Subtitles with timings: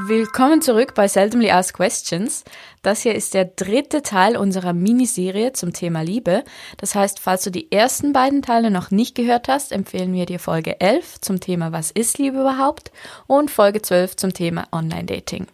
[0.00, 2.44] Willkommen zurück bei Seldomly Asked Questions.
[2.82, 6.44] Das hier ist der dritte Teil unserer Miniserie zum Thema Liebe.
[6.76, 10.38] Das heißt, falls du die ersten beiden Teile noch nicht gehört hast, empfehlen wir dir
[10.38, 12.92] Folge 11 zum Thema Was ist Liebe überhaupt
[13.26, 15.48] und Folge 12 zum Thema Online-Dating.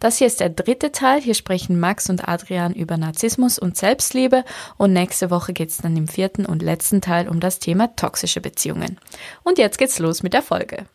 [0.00, 1.20] Das hier ist der dritte Teil.
[1.20, 4.44] Hier sprechen Max und Adrian über Narzissmus und Selbstliebe
[4.78, 8.40] und nächste Woche geht es dann im vierten und letzten Teil um das Thema toxische
[8.40, 8.98] Beziehungen.
[9.44, 10.86] Und jetzt geht's los mit der Folge.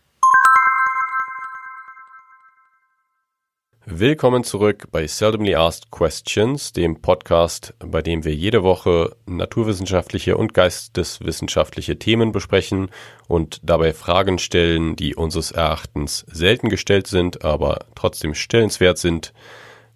[3.93, 10.53] Willkommen zurück bei Seldomly Asked Questions, dem Podcast, bei dem wir jede Woche naturwissenschaftliche und
[10.53, 12.89] geisteswissenschaftliche Themen besprechen
[13.27, 19.33] und dabei Fragen stellen, die unseres Erachtens selten gestellt sind, aber trotzdem stellenswert sind.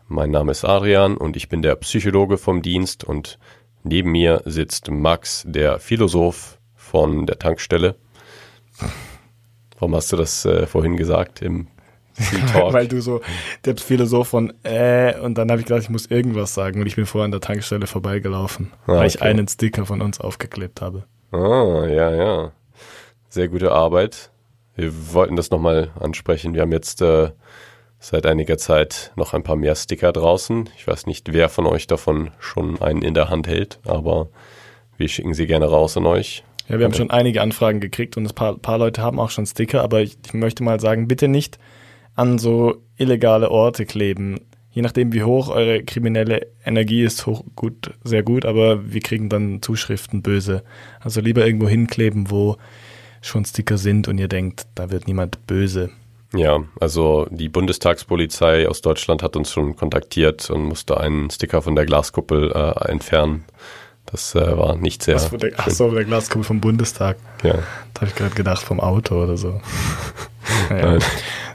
[0.09, 3.40] Mein Name ist Adrian und ich bin der Psychologe vom Dienst und
[3.84, 7.96] neben mir sitzt Max, der Philosoph von der Tankstelle.
[9.80, 11.68] Warum hast du das äh, vorhin gesagt im
[12.53, 13.21] Weil du so
[13.65, 16.95] der Philosoph von äh und dann habe ich gedacht, ich muss irgendwas sagen und ich
[16.95, 21.03] bin vorher an der Tankstelle vorbeigelaufen, ah, weil ich einen Sticker von uns aufgeklebt habe.
[21.31, 22.51] Ah, ja, ja.
[23.29, 24.31] Sehr gute Arbeit.
[24.75, 26.53] Wir wollten das nochmal ansprechen.
[26.53, 27.31] Wir haben jetzt äh,
[27.99, 30.70] seit einiger Zeit noch ein paar mehr Sticker draußen.
[30.77, 34.29] Ich weiß nicht, wer von euch davon schon einen in der Hand hält, aber
[34.97, 36.43] wir schicken sie gerne raus an euch.
[36.68, 39.45] Ja, wir haben schon einige Anfragen gekriegt und ein paar, paar Leute haben auch schon
[39.45, 41.59] Sticker, aber ich, ich möchte mal sagen, bitte nicht
[42.16, 44.40] an so illegale Orte kleben.
[44.71, 49.30] Je nachdem, wie hoch eure kriminelle Energie ist, hoch, gut, sehr gut, aber wir kriegen
[49.30, 50.63] dann Zuschriften böse.
[50.99, 52.58] Also lieber irgendwo hinkleben, wo
[53.21, 55.91] schon Sticker sind und ihr denkt, da wird niemand böse.
[56.34, 61.76] Ja, also die Bundestagspolizei aus Deutschland hat uns schon kontaktiert und musste einen Sticker von
[61.76, 63.46] der Glaskuppel äh, entfernen.
[64.06, 65.16] Das äh, war nicht sehr.
[65.16, 67.18] Was, der, ach so, der Glaskuppel vom Bundestag.
[67.44, 67.53] Ja.
[67.94, 69.62] Da habe ich gerade gedacht, vom Auto oder so.
[70.69, 71.00] naja.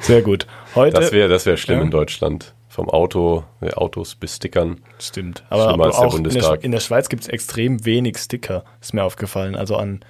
[0.00, 0.46] Sehr gut.
[0.74, 1.84] Heute, das wäre das wär schlimm ja.
[1.84, 2.54] in Deutschland.
[2.68, 4.80] Vom Auto, Autos bis Stickern.
[5.00, 5.44] Stimmt.
[5.50, 9.02] Aber, aber auch in der, in der, Schweiz gibt es extrem wenig Sticker, ist mir
[9.02, 9.56] aufgefallen.
[9.56, 10.04] Also an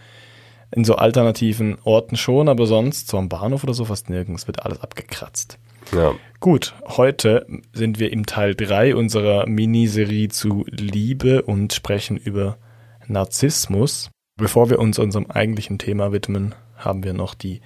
[0.70, 4.64] in so alternativen Orten schon, aber sonst, so am Bahnhof oder so, fast nirgends, wird
[4.64, 5.58] alles abgekratzt.
[5.92, 6.14] Ja.
[6.38, 12.58] Gut, heute sind wir im Teil 3 unserer Miniserie zu Liebe und sprechen über
[13.06, 14.10] Narzissmus.
[14.36, 17.60] Bevor wir uns unserem eigentlichen Thema widmen, haben wir noch die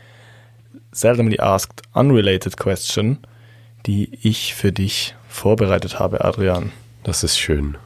[0.92, 3.18] seldomly asked unrelated question,
[3.86, 6.72] die ich für dich vorbereitet habe, Adrian.
[7.02, 7.76] Das ist schön,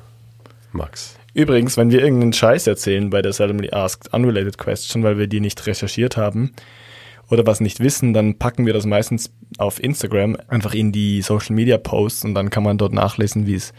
[0.72, 1.16] Max.
[1.34, 5.40] Übrigens, wenn wir irgendeinen Scheiß erzählen bei der seldomly asked unrelated question, weil wir die
[5.40, 6.52] nicht recherchiert haben
[7.30, 11.54] oder was nicht wissen, dann packen wir das meistens auf Instagram einfach in die Social
[11.54, 13.72] Media Posts und dann kann man dort nachlesen, wie es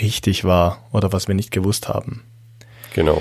[0.00, 2.22] richtig war oder was wir nicht gewusst haben.
[2.94, 3.20] Genau.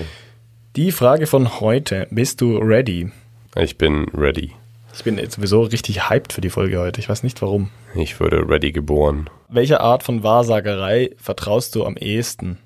[0.76, 3.12] Die Frage von heute, bist du ready?
[3.56, 4.52] Ich bin ready.
[4.96, 7.02] Ich bin jetzt sowieso richtig hyped für die Folge heute.
[7.02, 7.70] Ich weiß nicht warum.
[7.96, 9.30] Ich wurde ready geboren.
[9.50, 12.60] Welcher Art von Wahrsagerei vertraust du am ehesten?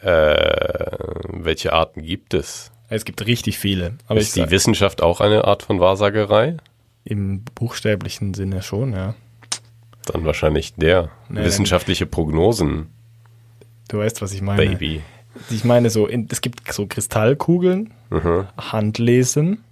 [0.00, 0.96] Äh,
[1.28, 2.72] welche Arten gibt es?
[2.88, 3.98] Es gibt richtig viele.
[4.06, 6.56] Aber ist die Wissenschaft auch eine Art von Wahrsagerei?
[7.04, 9.14] Im buchstäblichen Sinne schon, ja.
[10.06, 11.10] Dann wahrscheinlich der.
[11.28, 12.88] Nee, Wissenschaftliche Prognosen.
[13.88, 14.62] Du weißt, was ich meine.
[14.64, 15.02] Baby.
[15.50, 18.46] Ich meine so, es gibt so Kristallkugeln, mhm.
[18.56, 19.64] Handlesen,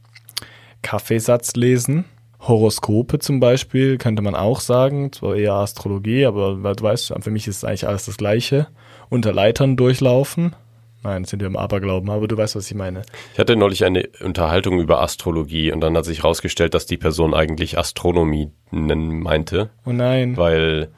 [0.82, 2.04] Kaffeesatz lesen.
[2.40, 7.46] Horoskope zum Beispiel könnte man auch sagen, zwar eher Astrologie, aber du weißt, für mich
[7.46, 8.66] ist eigentlich alles das Gleiche.
[9.08, 10.56] Unter Leitern durchlaufen.
[11.04, 13.02] Nein, sind wir im Aberglauben, aber du weißt, was ich meine.
[13.32, 17.34] Ich hatte neulich eine Unterhaltung über Astrologie und dann hat sich herausgestellt, dass die Person
[17.34, 19.70] eigentlich Astronomie nennen meinte.
[19.84, 20.36] Oh nein.
[20.36, 20.92] Weil,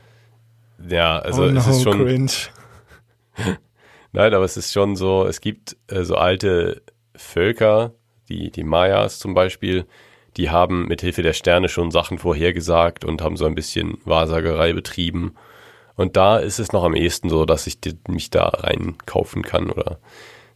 [0.86, 2.04] ja, also oh no, es ist schon.
[2.04, 2.30] Cringe.
[4.12, 6.82] nein, aber es ist schon so, es gibt äh, so alte
[7.16, 7.92] Völker,
[8.28, 9.86] die, die Mayas zum Beispiel,
[10.36, 14.72] die haben mit Hilfe der Sterne schon Sachen vorhergesagt und haben so ein bisschen Wahrsagerei
[14.72, 15.34] betrieben.
[15.96, 19.98] Und da ist es noch am ehesten so, dass ich mich da reinkaufen kann oder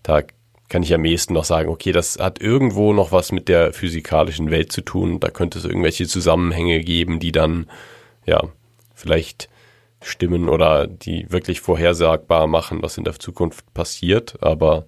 [0.02, 0.22] da
[0.68, 4.50] kann ich am ehesten noch sagen, okay, das hat irgendwo noch was mit der physikalischen
[4.50, 5.18] Welt zu tun.
[5.18, 7.70] Da könnte es irgendwelche Zusammenhänge geben, die dann,
[8.26, 8.42] ja,
[8.94, 9.48] vielleicht
[10.02, 14.42] stimmen oder die wirklich vorhersagbar machen, was in der Zukunft passiert.
[14.42, 14.86] Aber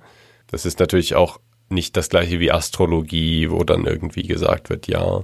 [0.48, 1.40] das ist natürlich auch
[1.70, 5.22] nicht das gleiche wie Astrologie, wo dann irgendwie gesagt wird, ja,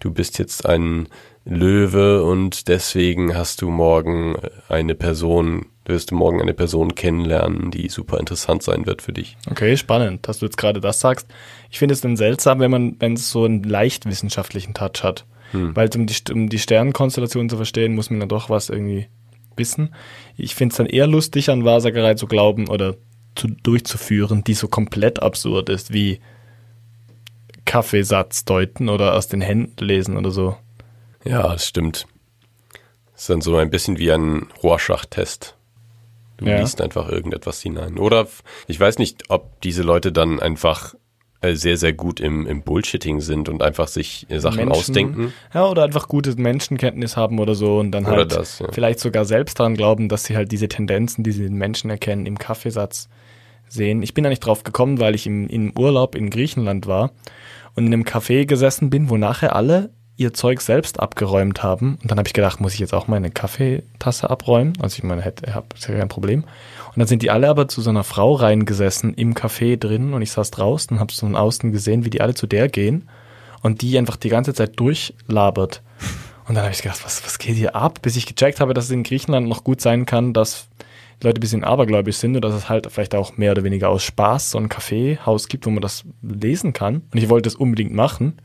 [0.00, 1.08] du bist jetzt ein
[1.44, 4.36] Löwe und deswegen hast du morgen
[4.68, 9.36] eine Person, wirst du morgen eine Person kennenlernen, die super interessant sein wird für dich.
[9.50, 11.26] Okay, spannend, dass du jetzt gerade das sagst.
[11.70, 15.26] Ich finde es dann seltsam, wenn man, wenn es so einen leicht wissenschaftlichen Touch hat.
[15.50, 15.74] Hm.
[15.74, 19.08] Weil um die, um die Sternenkonstellation zu verstehen, muss man dann doch was irgendwie
[19.56, 19.94] wissen.
[20.36, 22.94] Ich finde es dann eher lustig, an Wahrsagerei zu glauben oder
[23.34, 26.20] zu, durchzuführen, die so komplett absurd ist, wie
[27.64, 30.56] Kaffeesatz deuten oder aus den Händen lesen oder so.
[31.24, 32.06] Ja, das stimmt.
[33.16, 35.56] ist dann so ein bisschen wie ein Rorschach-Test.
[36.38, 36.58] Du Ja.
[36.58, 37.98] liest einfach irgendetwas hinein.
[37.98, 38.26] Oder
[38.66, 40.94] ich weiß nicht, ob diese Leute dann einfach
[41.40, 45.32] äh, sehr, sehr gut im, im Bullshitting sind und einfach sich äh, Sachen Menschen- ausdenken.
[45.54, 48.66] Ja, oder einfach gutes Menschenkenntnis haben oder so und dann Oder halt das, ja.
[48.72, 52.26] vielleicht sogar selbst daran glauben, dass sie halt diese Tendenzen, die sie in Menschen erkennen,
[52.26, 53.08] im Kaffeesatz
[53.72, 54.02] sehen.
[54.02, 57.12] Ich bin da nicht drauf gekommen, weil ich im, im Urlaub in Griechenland war
[57.74, 61.98] und in einem Café gesessen bin, wo nachher alle ihr Zeug selbst abgeräumt haben.
[62.02, 64.74] Und dann habe ich gedacht, muss ich jetzt auch meine Kaffeetasse abräumen?
[64.80, 66.44] Also ich meine, hätte, hab, ist ja kein Problem.
[66.44, 70.22] Und dann sind die alle aber zu so einer Frau reingesessen im Café drin und
[70.22, 73.08] ich saß draußen und habe so von außen gesehen, wie die alle zu der gehen
[73.62, 75.82] und die einfach die ganze Zeit durchlabert.
[76.46, 78.00] Und dann habe ich gedacht, was, was geht hier ab?
[78.02, 80.68] Bis ich gecheckt habe, dass es in Griechenland noch gut sein kann, dass
[81.22, 84.04] Leute ein bisschen abergläubisch sind und dass es halt vielleicht auch mehr oder weniger aus
[84.04, 87.02] Spaß so ein Kaffeehaus gibt, wo man das lesen kann.
[87.12, 88.40] Und ich wollte es unbedingt machen,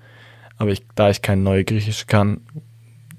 [0.57, 2.41] aber ich, da ich kein Neue-Griechisch kann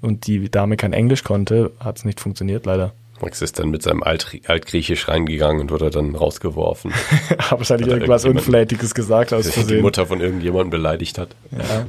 [0.01, 2.93] und die Dame kein Englisch konnte, hat es nicht funktioniert, leider.
[3.21, 6.93] Max ist dann mit seinem Alt Altgriechisch reingegangen und wurde dann rausgeworfen.
[7.39, 9.81] Habe wahrscheinlich irgendwas Unflätiges gesagt aus dass die Versehen.
[9.81, 11.35] Mutter von irgendjemandem beleidigt hat.
[11.51, 11.85] Ja.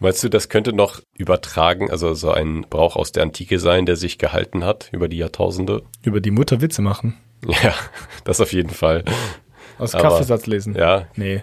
[0.00, 3.96] Meinst du, das könnte noch übertragen, also so ein Brauch aus der Antike sein, der
[3.96, 5.82] sich gehalten hat über die Jahrtausende?
[6.02, 7.16] Über die Mutter Witze machen.
[7.46, 7.74] Ja,
[8.24, 9.04] das auf jeden Fall.
[9.78, 10.74] Aus Aber- Kaffeesatz lesen.
[10.74, 11.42] Ja, Nee,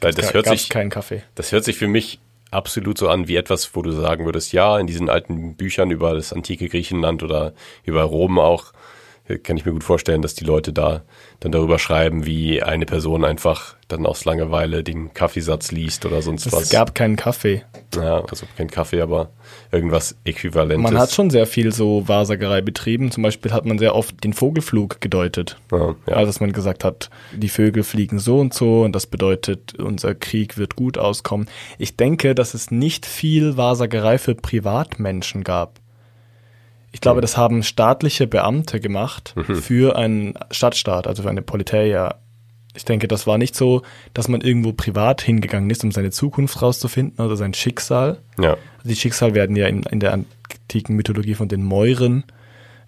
[0.00, 1.22] weil das hört sich, keinen Kaffee.
[1.36, 2.18] das hört sich für mich
[2.50, 6.14] absolut so an wie etwas, wo du sagen würdest, ja, in diesen alten Büchern über
[6.14, 7.52] das antike Griechenland oder
[7.84, 8.72] über Rom auch,
[9.38, 11.02] kann ich mir gut vorstellen, dass die Leute da
[11.40, 16.46] dann darüber schreiben, wie eine Person einfach dann aus Langeweile den Kaffeesatz liest oder sonst
[16.46, 16.70] Es was.
[16.70, 17.62] gab keinen Kaffee.
[17.94, 19.30] ja, also kein Kaffee, aber
[19.70, 20.82] irgendwas Äquivalentes.
[20.82, 23.10] Man hat schon sehr viel so Wahrsagerei betrieben.
[23.10, 25.58] Zum Beispiel hat man sehr oft den Vogelflug gedeutet.
[25.70, 26.14] ja, ja.
[26.14, 30.14] Also dass man gesagt hat, die Vögel fliegen so und so und das bedeutet, unser
[30.14, 31.48] Krieg wird gut auskommen.
[31.78, 35.81] Ich denke, dass es nicht viel Wahrsagerei für Privatmenschen gab.
[36.92, 42.16] Ich glaube, das haben staatliche Beamte gemacht für einen Stadtstaat, also für eine Politeia.
[42.74, 43.82] Ich denke, das war nicht so,
[44.14, 48.18] dass man irgendwo privat hingegangen ist, um seine Zukunft rauszufinden oder sein Schicksal.
[48.38, 48.56] ja.
[48.84, 52.24] Die Schicksal werden ja in, in der antiken Mythologie von den Mäuren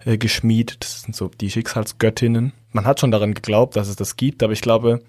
[0.05, 0.77] äh, geschmiedet.
[0.83, 2.53] Das sind so die Schicksalsgöttinnen.
[2.71, 5.01] Man hat schon daran geglaubt, dass es das gibt, aber ich glaube,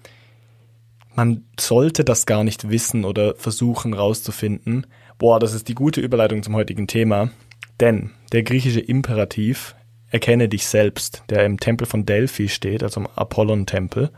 [1.15, 4.87] man sollte das gar nicht wissen oder versuchen rauszufinden.
[5.17, 7.31] Boah, das ist die gute Überleitung zum heutigen Thema.
[7.79, 9.75] Denn der griechische Imperativ,
[10.09, 14.11] erkenne dich selbst, der im Tempel von Delphi steht, also im Apollon-Tempel,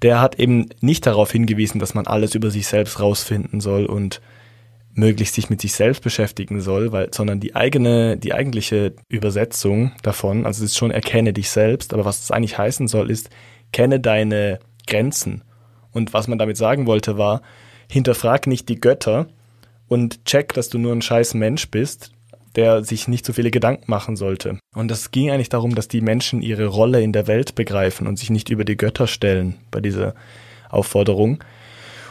[0.00, 4.20] der hat eben nicht darauf hingewiesen, dass man alles über sich selbst rausfinden soll und
[4.94, 10.44] möglichst sich mit sich selbst beschäftigen soll, weil, sondern die eigene, die eigentliche Übersetzung davon,
[10.44, 13.30] also es ist schon erkenne dich selbst, aber was es eigentlich heißen soll, ist
[13.72, 15.44] kenne deine Grenzen.
[15.92, 17.42] Und was man damit sagen wollte, war,
[17.90, 19.28] hinterfrag nicht die Götter
[19.88, 22.12] und check, dass du nur ein scheiß Mensch bist,
[22.56, 24.58] der sich nicht so viele Gedanken machen sollte.
[24.74, 28.18] Und es ging eigentlich darum, dass die Menschen ihre Rolle in der Welt begreifen und
[28.18, 30.14] sich nicht über die Götter stellen bei dieser
[30.68, 31.42] Aufforderung.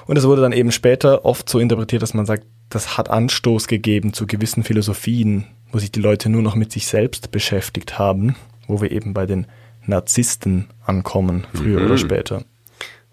[0.07, 3.67] Und es wurde dann eben später oft so interpretiert, dass man sagt, das hat Anstoß
[3.67, 8.35] gegeben zu gewissen Philosophien, wo sich die Leute nur noch mit sich selbst beschäftigt haben,
[8.67, 9.45] wo wir eben bei den
[9.85, 11.85] Narzissten ankommen, früher Mhm.
[11.85, 12.43] oder später.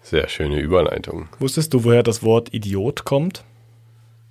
[0.01, 1.27] Sehr schöne Überleitung.
[1.39, 3.43] Wusstest du, woher das Wort Idiot kommt?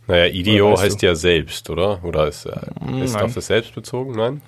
[0.09, 2.03] Naja, weißt heißt ja selbst, oder?
[2.03, 2.51] Oder ist, äh,
[3.03, 3.25] ist nein.
[3.25, 4.12] auf das selbst bezogen?
[4.17, 4.41] Nein?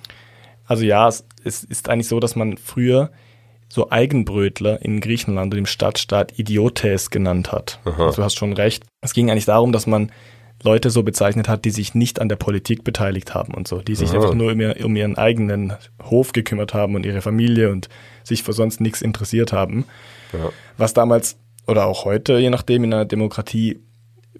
[0.65, 3.11] Also ja, es, es ist eigentlich so, dass man früher
[3.69, 7.79] so Eigenbrötler in Griechenland und im Stadtstaat Idiotes genannt hat.
[7.85, 8.83] Also du hast schon recht.
[9.01, 10.11] Es ging eigentlich darum, dass man
[10.63, 13.95] Leute so bezeichnet hat, die sich nicht an der Politik beteiligt haben und so, die
[13.95, 14.17] sich Aha.
[14.17, 17.87] einfach nur um, ihr, um ihren eigenen Hof gekümmert haben und ihre Familie und
[18.23, 19.85] sich für sonst nichts interessiert haben.
[20.33, 20.49] Ja.
[20.77, 21.37] Was damals
[21.67, 23.79] oder auch heute, je nachdem, in einer Demokratie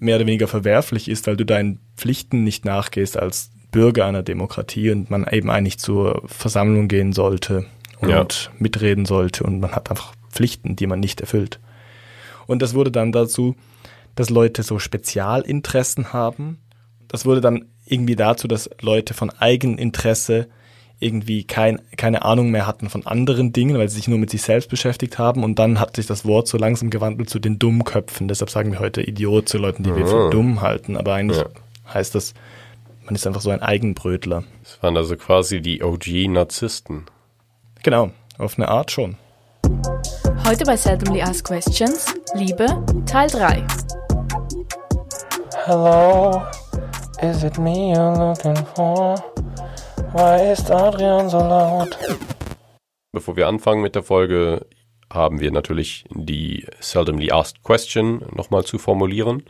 [0.02, 4.90] mehr oder weniger verwerflich ist, weil du deinen Pflichten nicht nachgehst als Bürger einer Demokratie
[4.90, 7.66] und man eben eigentlich zur Versammlung gehen sollte
[8.00, 8.26] und Ja.
[8.58, 11.60] mitreden sollte und man hat einfach Pflichten, die man nicht erfüllt.
[12.46, 13.54] Und das wurde dann dazu,
[14.14, 16.58] dass Leute so Spezialinteressen haben.
[17.08, 20.48] Das wurde dann irgendwie dazu, dass Leute von Eigeninteresse
[21.02, 24.42] irgendwie kein, keine Ahnung mehr hatten von anderen Dingen, weil sie sich nur mit sich
[24.42, 25.44] selbst beschäftigt haben.
[25.44, 28.28] Und dann hat sich das Wort so langsam gewandelt zu den Dummköpfen.
[28.28, 30.30] Deshalb sagen wir heute Idiot zu Leuten, die wir für Ah.
[30.30, 30.96] dumm halten.
[30.96, 31.46] Aber eigentlich Ja.
[31.92, 32.34] heißt das,
[33.04, 34.44] man ist einfach so ein Eigenbrötler.
[34.62, 37.06] Das waren also quasi die OG-Narzissten.
[37.82, 39.16] Genau, auf eine Art schon.
[40.46, 42.66] Heute bei Seldomly Asked Questions, Liebe,
[43.06, 43.64] Teil 3.
[45.66, 46.42] Hello,
[47.22, 49.16] is it me you're looking for?
[50.14, 51.96] Why ist Adrian so laut?
[53.12, 54.66] Bevor wir anfangen mit der Folge,
[55.10, 59.42] haben wir natürlich die Seldomly Asked Question nochmal zu formulieren.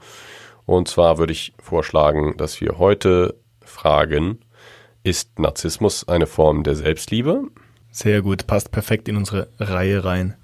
[0.64, 4.38] Und zwar würde ich vorschlagen, dass wir heute fragen,
[5.02, 7.42] Ist Narzissmus eine Form der Selbstliebe?
[7.90, 10.36] Sehr gut, passt perfekt in unsere Reihe rein.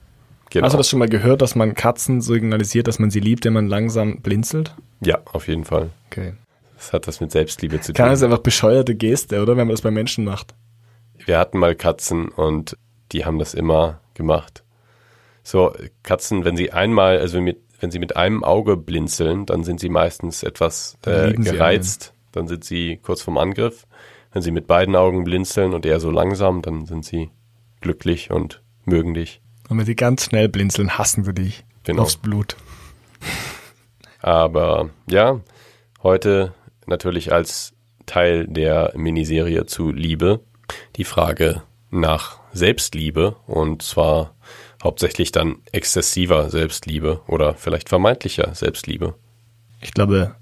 [0.50, 0.64] Genau.
[0.64, 3.52] Hast du das schon mal gehört, dass man Katzen signalisiert, dass man sie liebt, wenn
[3.52, 4.74] man langsam blinzelt?
[5.00, 5.90] ja, auf jeden Fall.
[6.10, 6.32] Okay.
[6.78, 8.12] Das hat das mit Selbstliebe zu Kann tun.
[8.12, 9.56] das einfach bescheuerte Geste, oder?
[9.56, 10.54] Wenn man das bei Menschen macht.
[11.26, 12.76] Wir hatten mal Katzen und
[13.10, 14.62] die haben das immer gemacht.
[15.42, 19.80] So, Katzen, wenn sie einmal, also mit, wenn sie mit einem Auge blinzeln, dann sind
[19.80, 22.12] sie meistens etwas äh, gereizt.
[22.32, 23.86] Dann sind sie kurz vorm Angriff.
[24.32, 27.30] Wenn sie mit beiden Augen blinzeln und eher so langsam, dann sind sie
[27.80, 29.40] glücklich und mögen dich.
[29.68, 31.64] Und wenn sie ganz schnell blinzeln, hassen sie dich.
[31.82, 32.02] Genau.
[32.02, 32.56] Aufs Blut.
[34.20, 35.40] Aber ja,
[36.02, 36.52] heute
[36.88, 37.74] natürlich als
[38.06, 40.40] Teil der Miniserie zu Liebe
[40.96, 44.34] die Frage nach Selbstliebe und zwar
[44.82, 49.14] hauptsächlich dann exzessiver Selbstliebe oder vielleicht vermeintlicher Selbstliebe.
[49.80, 50.34] Ich glaube,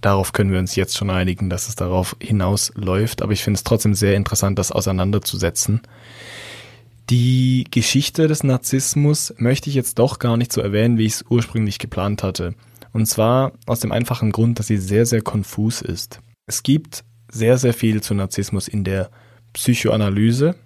[0.00, 3.22] darauf können wir uns jetzt schon einigen, dass es darauf hinausläuft.
[3.22, 5.82] Aber ich finde es trotzdem sehr interessant, das auseinanderzusetzen.
[7.08, 11.24] Die Geschichte des Narzissmus möchte ich jetzt doch gar nicht so erwähnen, wie ich es
[11.28, 12.54] ursprünglich geplant hatte.
[12.92, 16.20] Und zwar aus dem einfachen Grund, dass sie sehr, sehr konfus ist.
[16.46, 19.10] Es gibt sehr, sehr viel zu Narzissmus in der
[19.52, 20.56] Psychoanalyse,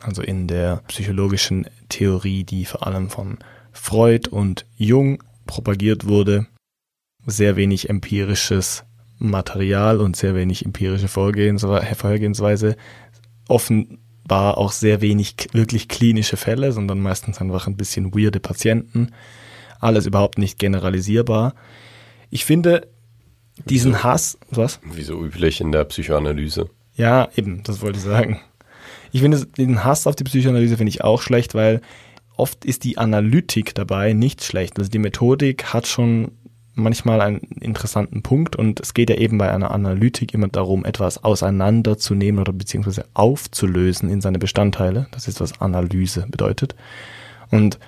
[0.00, 3.38] also in der psychologischen Theorie, die vor allem von
[3.72, 6.46] Freud und Jung propagiert wurde.
[7.26, 8.84] Sehr wenig empirisches
[9.18, 12.76] Material und sehr wenig empirische Vorgehens Vorgehensweise.
[13.48, 19.12] Offenbar auch sehr wenig wirklich klinische Fälle, sondern meistens einfach ein bisschen weirde Patienten.
[19.80, 21.54] Alles überhaupt nicht generalisierbar.
[22.30, 22.88] Ich finde
[23.64, 24.80] diesen Hass, was?
[24.84, 26.68] Wie so üblich in der Psychoanalyse.
[26.94, 28.40] Ja, eben, das wollte ich sagen.
[29.12, 31.80] Ich finde den Hass auf die Psychoanalyse finde ich auch schlecht, weil
[32.36, 34.78] oft ist die Analytik dabei nicht schlecht.
[34.78, 36.32] Also die Methodik hat schon
[36.74, 41.24] manchmal einen interessanten Punkt und es geht ja eben bei einer Analytik immer darum, etwas
[41.24, 45.08] auseinanderzunehmen oder beziehungsweise aufzulösen in seine Bestandteile.
[45.10, 46.76] Das ist, was Analyse bedeutet.
[47.50, 47.78] Und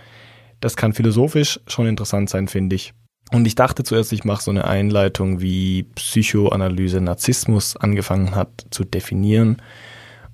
[0.61, 2.93] das kann philosophisch schon interessant sein, finde ich.
[3.33, 8.85] Und ich dachte zuerst, ich mache so eine Einleitung, wie Psychoanalyse Narzissmus angefangen hat zu
[8.85, 9.59] definieren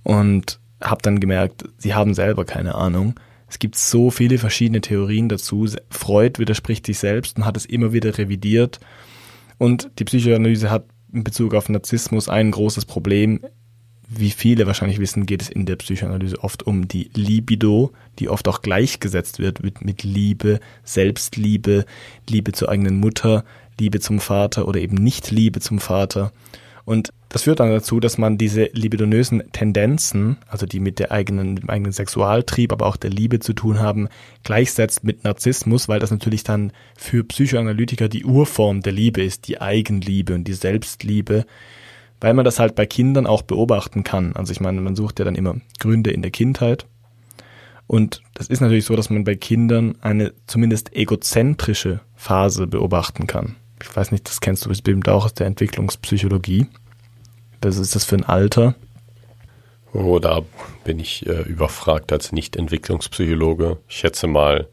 [0.02, 3.18] und habe dann gemerkt, sie haben selber keine Ahnung.
[3.48, 5.66] Es gibt so viele verschiedene Theorien dazu.
[5.90, 8.80] Freud widerspricht sich selbst und hat es immer wieder revidiert.
[9.58, 13.40] Und die Psychoanalyse hat in Bezug auf Narzissmus ein großes Problem.
[14.08, 18.46] Wie viele wahrscheinlich wissen, geht es in der Psychoanalyse oft um die Libido, die oft
[18.46, 21.84] auch gleichgesetzt wird mit, mit Liebe, Selbstliebe,
[22.28, 23.44] Liebe zur eigenen Mutter,
[23.80, 26.32] Liebe zum Vater oder eben nicht Liebe zum Vater.
[26.84, 31.56] Und das führt dann dazu, dass man diese libidonösen Tendenzen, also die mit der eigenen,
[31.56, 34.08] dem eigenen Sexualtrieb, aber auch der Liebe zu tun haben,
[34.44, 39.60] gleichsetzt mit Narzissmus, weil das natürlich dann für Psychoanalytiker die Urform der Liebe ist, die
[39.60, 41.44] Eigenliebe und die Selbstliebe,
[42.20, 44.34] weil man das halt bei Kindern auch beobachten kann.
[44.34, 46.86] Also ich meine, man sucht ja dann immer Gründe in der Kindheit.
[47.86, 53.56] Und das ist natürlich so, dass man bei Kindern eine zumindest egozentrische Phase beobachten kann.
[53.80, 56.66] Ich weiß nicht, das kennst du bestimmt auch aus der Entwicklungspsychologie.
[57.62, 58.74] Was ist das für ein Alter?
[59.92, 60.42] Oh, da
[60.84, 63.78] bin ich äh, überfragt als Nicht-Entwicklungspsychologe.
[63.88, 64.68] Ich schätze mal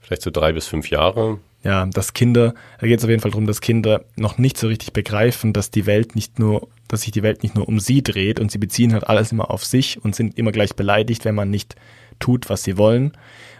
[0.00, 1.38] vielleicht so drei bis fünf Jahre.
[1.66, 4.68] Ja, dass Kinder, da geht es auf jeden Fall darum, dass Kinder noch nicht so
[4.68, 8.04] richtig begreifen, dass die Welt nicht nur, dass sich die Welt nicht nur um sie
[8.04, 11.34] dreht und sie beziehen halt alles immer auf sich und sind immer gleich beleidigt, wenn
[11.34, 11.74] man nicht
[12.20, 13.12] tut, was sie wollen,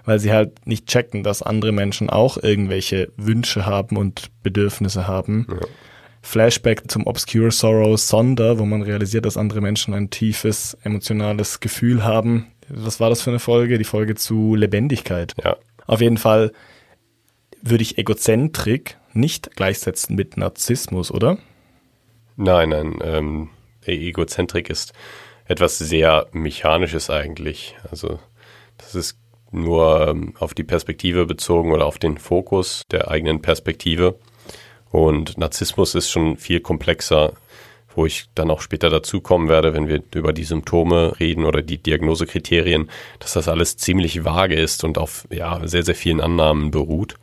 [0.05, 5.49] weil sie halt nicht checken, dass andere Menschen auch irgendwelche Wünsche haben und Bedürfnisse haben.
[5.51, 5.67] Ja.
[6.23, 12.05] Flashback zum Obscure Sorrow Sonder, wo man realisiert, dass andere Menschen ein tiefes emotionales Gefühl
[12.05, 12.47] haben.
[12.69, 13.79] Was war das für eine Folge?
[13.79, 15.35] Die Folge zu Lebendigkeit.
[15.43, 16.53] Ja, Auf jeden Fall
[17.63, 21.39] würde ich Egozentrik nicht gleichsetzen mit Narzissmus, oder?
[22.37, 22.99] nein, nein.
[23.03, 23.49] Ähm,
[23.85, 24.93] Egozentrik ist
[25.47, 27.77] etwas sehr Mechanisches eigentlich.
[27.91, 28.19] Also
[28.79, 29.19] das ist
[29.53, 34.19] nur ähm, auf die Perspektive bezogen oder auf den Fokus der eigenen Perspektive.
[34.91, 37.33] Und Narzissmus ist schon viel komplexer,
[37.95, 41.63] wo ich dann auch später dazu kommen werde, wenn wir über die Symptome reden oder
[41.63, 46.71] die Diagnosekriterien, dass das alles ziemlich vage ist und auf ja, sehr, sehr vielen Annahmen
[46.71, 47.17] beruht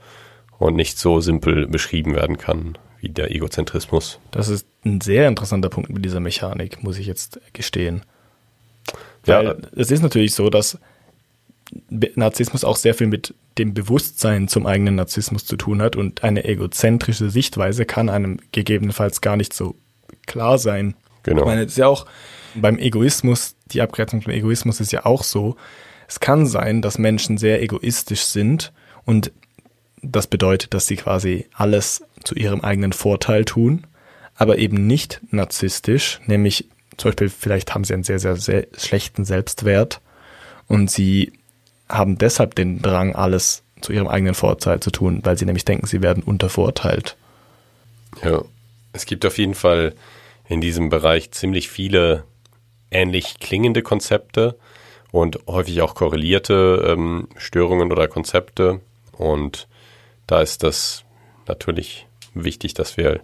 [0.63, 4.19] und nicht so simpel beschrieben werden kann wie der Egozentrismus.
[4.31, 8.03] Das ist ein sehr interessanter Punkt mit dieser Mechanik, muss ich jetzt gestehen.
[9.25, 10.77] Weil Ja, es ist natürlich so, dass
[11.89, 16.45] Narzissmus auch sehr viel mit dem Bewusstsein zum eigenen Narzissmus zu tun hat und eine
[16.45, 19.75] egozentrische Sichtweise kann einem gegebenenfalls gar nicht so
[20.25, 20.95] klar sein.
[21.23, 21.41] genau.
[21.41, 22.05] Ich meine, es ist ja auch
[22.55, 25.55] beim Egoismus, die Abgrenzung zum Egoismus ist ja auch so.
[26.07, 28.71] Es kann sein, dass Menschen sehr egoistisch sind
[29.05, 29.31] und
[30.03, 33.87] das bedeutet, dass sie quasi alles zu ihrem eigenen Vorteil tun,
[34.35, 36.67] aber eben nicht narzisstisch, nämlich
[36.97, 40.01] zum Beispiel vielleicht haben sie einen sehr, sehr, sehr schlechten Selbstwert
[40.67, 41.33] und sie
[41.89, 45.87] haben deshalb den Drang, alles zu ihrem eigenen Vorteil zu tun, weil sie nämlich denken,
[45.87, 47.17] sie werden untervorteilt.
[48.23, 48.43] Ja,
[48.93, 49.93] es gibt auf jeden Fall
[50.47, 52.23] in diesem Bereich ziemlich viele
[52.91, 54.55] ähnlich klingende Konzepte
[55.11, 58.79] und häufig auch korrelierte ähm, Störungen oder Konzepte.
[59.11, 59.67] Und
[60.27, 61.03] da ist das
[61.47, 63.21] natürlich wichtig, dass wir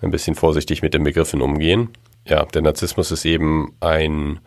[0.00, 1.90] ein bisschen vorsichtig mit den Begriffen umgehen.
[2.26, 4.40] Ja, der Narzissmus ist eben ein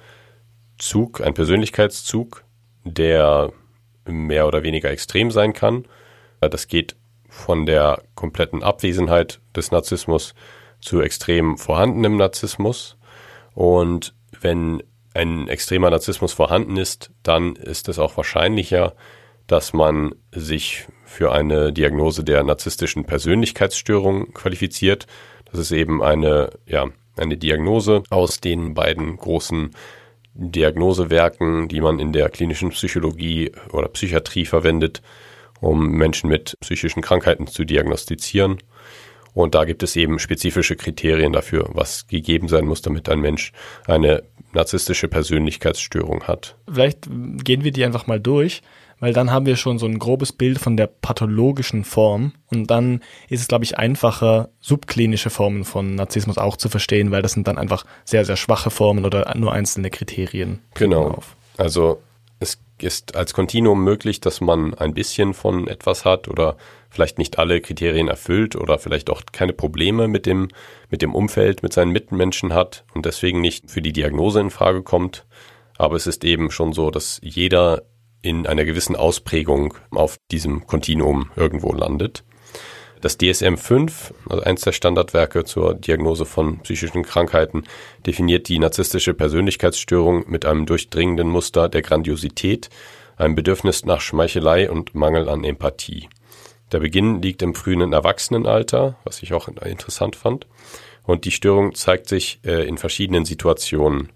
[0.77, 2.43] Zug, ein Persönlichkeitszug,
[2.83, 3.51] der
[4.05, 5.85] mehr oder weniger extrem sein kann.
[6.39, 6.95] Das geht
[7.29, 10.33] von der kompletten Abwesenheit des Narzissmus
[10.79, 12.97] zu extrem vorhandenem Narzissmus.
[13.53, 14.83] Und wenn
[15.13, 18.93] ein extremer Narzissmus vorhanden ist, dann ist es auch wahrscheinlicher,
[19.47, 25.07] dass man sich für eine Diagnose der narzisstischen Persönlichkeitsstörung qualifiziert.
[25.51, 26.87] Das ist eben eine, ja,
[27.17, 29.71] eine Diagnose aus den beiden großen
[30.33, 35.01] Diagnosewerken, die man in der klinischen Psychologie oder Psychiatrie verwendet,
[35.59, 38.59] um Menschen mit psychischen Krankheiten zu diagnostizieren.
[39.33, 43.53] Und da gibt es eben spezifische Kriterien dafür, was gegeben sein muss, damit ein Mensch
[43.87, 44.23] eine
[44.53, 46.57] narzisstische Persönlichkeitsstörung hat.
[46.71, 47.07] Vielleicht
[47.43, 48.61] gehen wir die einfach mal durch,
[48.99, 53.01] weil dann haben wir schon so ein grobes Bild von der pathologischen Form und dann
[53.29, 57.47] ist es, glaube ich, einfacher, subklinische Formen von Narzissmus auch zu verstehen, weil das sind
[57.47, 60.59] dann einfach sehr, sehr schwache Formen oder nur einzelne Kriterien.
[60.75, 61.19] Genau.
[61.57, 62.01] Also
[62.39, 66.57] es ist als Kontinuum möglich, dass man ein bisschen von etwas hat oder
[66.91, 70.49] vielleicht nicht alle Kriterien erfüllt oder vielleicht auch keine Probleme mit dem,
[70.89, 74.83] mit dem Umfeld, mit seinen Mitmenschen hat und deswegen nicht für die Diagnose in Frage
[74.83, 75.25] kommt.
[75.77, 77.83] Aber es ist eben schon so, dass jeder
[78.21, 82.23] in einer gewissen Ausprägung auf diesem Kontinuum irgendwo landet.
[82.99, 87.63] Das DSM-5, also eins der Standardwerke zur Diagnose von psychischen Krankheiten,
[88.05, 92.69] definiert die narzisstische Persönlichkeitsstörung mit einem durchdringenden Muster der Grandiosität,
[93.17, 96.09] einem Bedürfnis nach Schmeichelei und Mangel an Empathie.
[96.71, 100.47] Der Beginn liegt im frühen Erwachsenenalter, was ich auch interessant fand.
[101.03, 104.09] Und die Störung zeigt sich äh, in verschiedenen Situationen.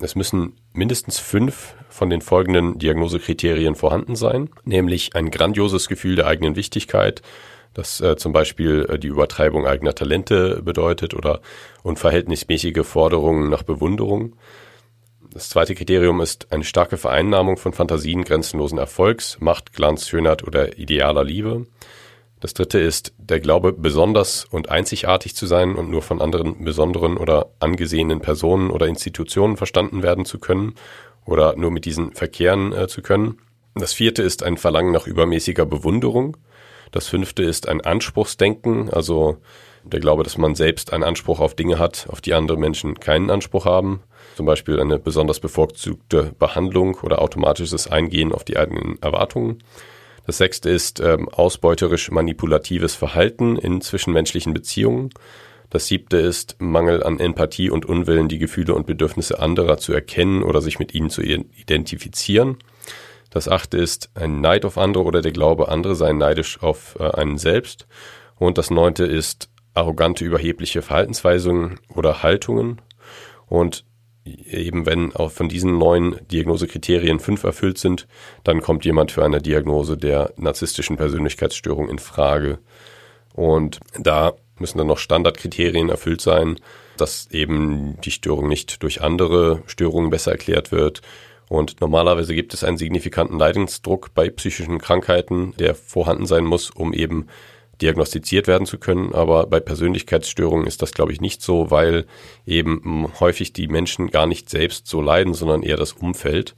[0.00, 6.26] Es müssen mindestens fünf von den folgenden Diagnosekriterien vorhanden sein, nämlich ein grandioses Gefühl der
[6.26, 7.22] eigenen Wichtigkeit,
[7.74, 11.40] das äh, zum Beispiel äh, die Übertreibung eigener Talente bedeutet oder
[11.82, 14.34] unverhältnismäßige Forderungen nach Bewunderung.
[15.32, 20.78] Das zweite Kriterium ist eine starke Vereinnahmung von Fantasien grenzenlosen Erfolgs, Macht, Glanz, Schönheit oder
[20.78, 21.66] idealer Liebe.
[22.40, 27.16] Das dritte ist der Glaube, besonders und einzigartig zu sein und nur von anderen besonderen
[27.16, 30.74] oder angesehenen Personen oder Institutionen verstanden werden zu können
[31.24, 33.38] oder nur mit diesen verkehren äh, zu können.
[33.74, 36.36] Das vierte ist ein Verlangen nach übermäßiger Bewunderung.
[36.90, 39.38] Das fünfte ist ein Anspruchsdenken, also
[39.92, 43.30] der Glaube, dass man selbst einen Anspruch auf Dinge hat, auf die andere Menschen keinen
[43.30, 44.02] Anspruch haben.
[44.36, 49.62] Zum Beispiel eine besonders bevorzugte Behandlung oder automatisches Eingehen auf die eigenen Erwartungen.
[50.26, 55.10] Das sechste ist ähm, ausbeuterisch manipulatives Verhalten in zwischenmenschlichen Beziehungen.
[55.70, 60.42] Das siebte ist Mangel an Empathie und Unwillen, die Gefühle und Bedürfnisse anderer zu erkennen
[60.42, 62.58] oder sich mit ihnen zu identifizieren.
[63.30, 67.10] Das achte ist ein Neid auf andere oder der Glaube, andere seien neidisch auf äh,
[67.10, 67.86] einen selbst.
[68.36, 72.80] Und das neunte ist arrogante, überhebliche Verhaltensweisungen oder Haltungen.
[73.46, 73.84] Und
[74.24, 78.06] eben wenn auch von diesen neun Diagnosekriterien fünf erfüllt sind,
[78.44, 82.58] dann kommt jemand für eine Diagnose der narzisstischen Persönlichkeitsstörung in Frage.
[83.34, 86.56] Und da müssen dann noch Standardkriterien erfüllt sein,
[86.96, 91.00] dass eben die Störung nicht durch andere Störungen besser erklärt wird.
[91.48, 96.92] Und normalerweise gibt es einen signifikanten Leidensdruck bei psychischen Krankheiten, der vorhanden sein muss, um
[96.92, 97.28] eben
[97.80, 99.14] diagnostiziert werden zu können.
[99.14, 102.06] Aber bei Persönlichkeitsstörungen ist das, glaube ich, nicht so, weil
[102.46, 106.54] eben häufig die Menschen gar nicht selbst so leiden, sondern eher das Umfeld.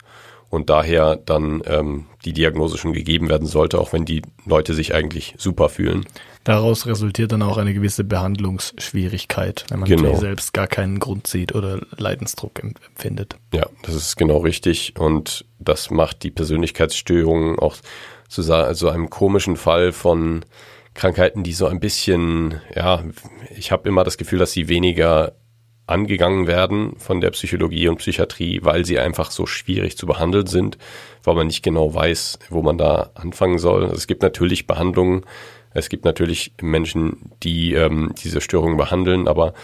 [0.49, 4.93] Und daher dann ähm, die Diagnose schon gegeben werden sollte, auch wenn die Leute sich
[4.93, 6.05] eigentlich super fühlen.
[6.43, 10.17] Daraus resultiert dann auch eine gewisse Behandlungsschwierigkeit, wenn man genau.
[10.17, 13.37] selbst gar keinen Grund sieht oder Leidensdruck empfindet.
[13.53, 14.95] Ja, das ist genau richtig.
[14.99, 17.77] Und das macht die Persönlichkeitsstörungen auch
[18.27, 20.43] zu so einem komischen Fall von
[21.01, 23.03] Krankheiten, die so ein bisschen, ja,
[23.57, 25.33] ich habe immer das Gefühl, dass sie weniger
[25.87, 30.77] angegangen werden von der Psychologie und Psychiatrie, weil sie einfach so schwierig zu behandeln sind,
[31.23, 33.81] weil man nicht genau weiß, wo man da anfangen soll.
[33.81, 35.25] Also es gibt natürlich Behandlungen,
[35.73, 39.55] es gibt natürlich Menschen, die ähm, diese Störungen behandeln, aber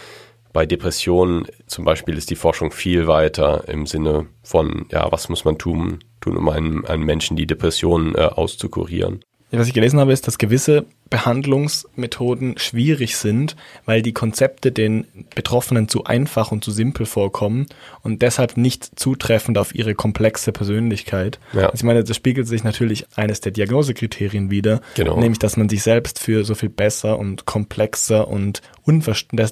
[0.52, 5.44] bei Depressionen zum Beispiel ist die Forschung viel weiter im Sinne von, ja, was muss
[5.44, 9.20] man tun, tun um einen, einen Menschen die Depressionen äh, auszukurieren.
[9.50, 15.88] Was ich gelesen habe, ist, dass gewisse Behandlungsmethoden schwierig sind, weil die Konzepte den Betroffenen
[15.88, 17.66] zu einfach und zu simpel vorkommen
[18.02, 21.38] und deshalb nicht zutreffend auf ihre komplexe Persönlichkeit.
[21.52, 21.62] Ja.
[21.66, 25.18] Also ich meine, das spiegelt sich natürlich eines der Diagnosekriterien wieder, Genau.
[25.18, 28.62] nämlich dass man sich selbst für so viel besser und komplexer und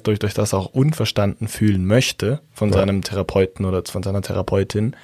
[0.03, 2.75] durch, durch das auch unverstanden fühlen möchte von Ja.
[2.79, 4.95] seinem Therapeuten oder von seiner Therapeutin,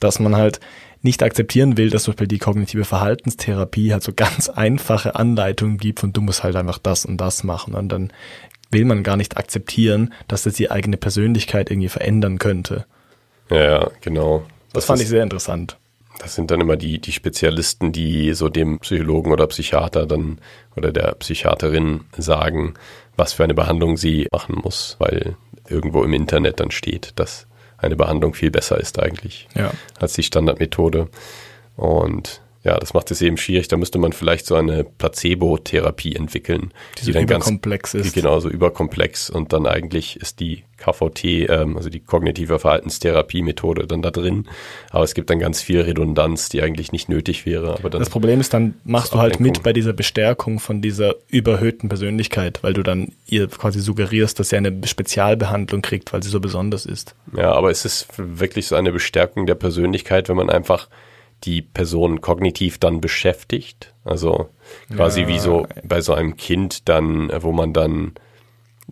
[0.00, 0.60] dass man halt
[1.04, 6.02] nicht akzeptieren will, dass zum Beispiel die kognitive Verhaltenstherapie halt so ganz einfache Anleitungen gibt
[6.02, 8.12] und du musst halt einfach das und das machen und dann
[8.70, 12.86] will man gar nicht akzeptieren, dass das die eigene Persönlichkeit irgendwie verändern könnte.
[13.50, 14.44] Ja, genau.
[14.72, 15.78] Das, fand ist, ich sehr interessant.
[16.18, 20.38] Das sind dann immer die, die Spezialisten, die so dem Psychologen oder Psychiater dann
[20.74, 22.74] oder der Psychiaterin sagen,
[23.16, 25.36] was für eine Behandlung sie machen muss, weil
[25.68, 27.46] irgendwo im Internet dann steht, dass
[27.78, 29.70] eine Behandlung viel besser ist eigentlich Ja.
[29.98, 31.08] als die Standardmethode.
[31.76, 33.68] Und ja, das macht es eben schwierig.
[33.68, 38.14] Da müsste man vielleicht so eine Placebo-Therapie entwickeln, Die so überkomplex die ist.
[38.14, 44.10] genauso überkomplex und dann eigentlich ist die KVT, ähm, also die kognitive Verhaltenstherapie-Methode dann da
[44.10, 44.46] drin.
[44.90, 47.74] Aber es gibt dann ganz viel Redundanz, die eigentlich nicht nötig wäre.
[47.78, 51.16] Aber dann Das Problem ist, dann machst du halt mit bei dieser Bestärkung von dieser
[51.28, 56.30] überhöhten Persönlichkeit, weil du dann ihr quasi suggerierst, dass sie eine Spezialbehandlung kriegt, weil sie
[56.30, 57.14] so besonders ist.
[57.36, 60.88] Ja, aber es ist wirklich so eine Bestärkung der Persönlichkeit, wenn man einfach
[61.44, 63.94] die Person kognitiv dann beschäftigt.
[64.04, 64.48] Also
[64.94, 65.28] quasi Ja.
[65.28, 68.12] wie so bei so einem Kind dann, äh, wo man dann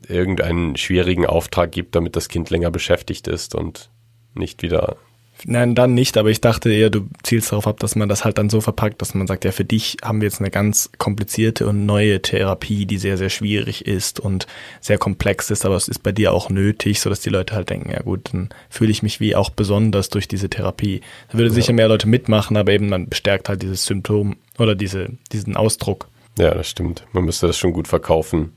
[0.09, 3.91] irgendeinen schwierigen Auftrag gibt, damit das Kind länger beschäftigt ist und
[4.35, 4.97] nicht wieder.
[5.45, 8.39] Nein, dann nicht, aber ich dachte eher, du zielst darauf ab, dass man das halt
[8.39, 11.67] dann so verpackt, dass man sagt, ja, für dich haben wir jetzt eine ganz komplizierte
[11.67, 14.47] und neue Therapie, die sehr, sehr schwierig ist und
[14.81, 17.91] sehr komplex ist, aber es ist bei dir auch nötig, sodass die Leute halt denken,
[17.91, 21.01] ja gut, dann fühle ich mich wie auch besonders durch diese Therapie.
[21.31, 25.11] Da würde sicher mehr Leute mitmachen, aber eben man bestärkt halt dieses Symptom oder diese,
[25.33, 26.09] diesen Ausdruck.
[26.39, 27.05] Ja, das stimmt.
[27.13, 28.53] Man müsste das schon gut verkaufen.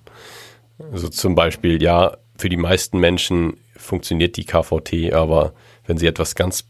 [0.91, 5.53] Also zum Beispiel, ja, für die meisten Menschen funktioniert die KVT, aber
[5.85, 6.65] wenn sie etwas ganz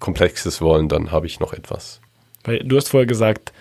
[0.00, 2.00] Komplexes wollen, dann habe ich noch etwas.
[2.44, 3.52] Weil du hast vorher gesagt,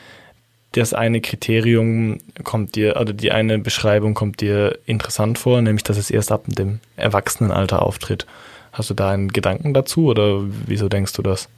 [0.72, 5.98] das eine Kriterium kommt dir, oder die eine Beschreibung kommt dir interessant vor, nämlich dass
[5.98, 8.26] es erst ab dem Erwachsenenalter auftritt.
[8.72, 11.50] Hast du da einen Gedanken dazu oder wieso denkst du das?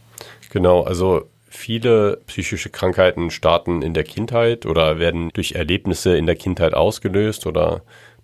[0.49, 6.35] Genau, also viele psychische Krankheiten starten in der Kindheit oder werden durch Erlebnisse in der
[6.35, 7.81] Kindheit ausgelöst oder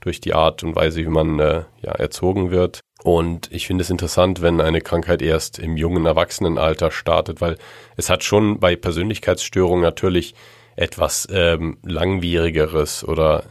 [0.08, 2.80] durch die Art und Weise, wie man äh, ja, erzogen wird.
[3.04, 7.58] Und ich finde es interessant, wenn eine Krankheit erst im jungen Erwachsenenalter startet, weil
[7.98, 10.34] es hat schon bei Persönlichkeitsstörungen natürlich
[10.78, 13.44] etwas ähm, langwierigeres oder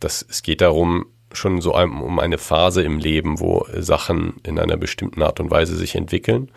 [0.00, 4.58] das, es geht darum, schon so ein, um eine Phase im Leben, wo Sachen in
[4.58, 6.50] einer bestimmten Art und Weise sich entwickeln.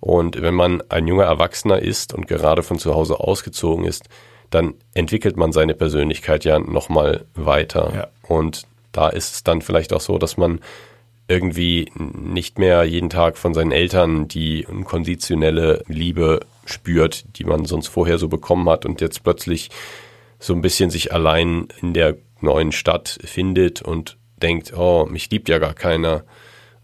[0.00, 4.08] Und wenn man ein junger Erwachsener ist und gerade von zu Hause ausgezogen ist,
[4.50, 7.92] dann entwickelt man seine Persönlichkeit ja nochmal weiter.
[7.94, 8.08] Ja.
[8.28, 10.60] Und da ist es dann vielleicht auch so, dass man
[11.28, 17.88] irgendwie nicht mehr jeden Tag von seinen Eltern die konditionelle Liebe spürt, die man sonst
[17.88, 19.70] vorher so bekommen hat und jetzt plötzlich
[20.38, 25.48] so ein bisschen sich allein in der neuen Stadt findet und denkt, oh, mich liebt
[25.48, 26.24] ja gar keiner.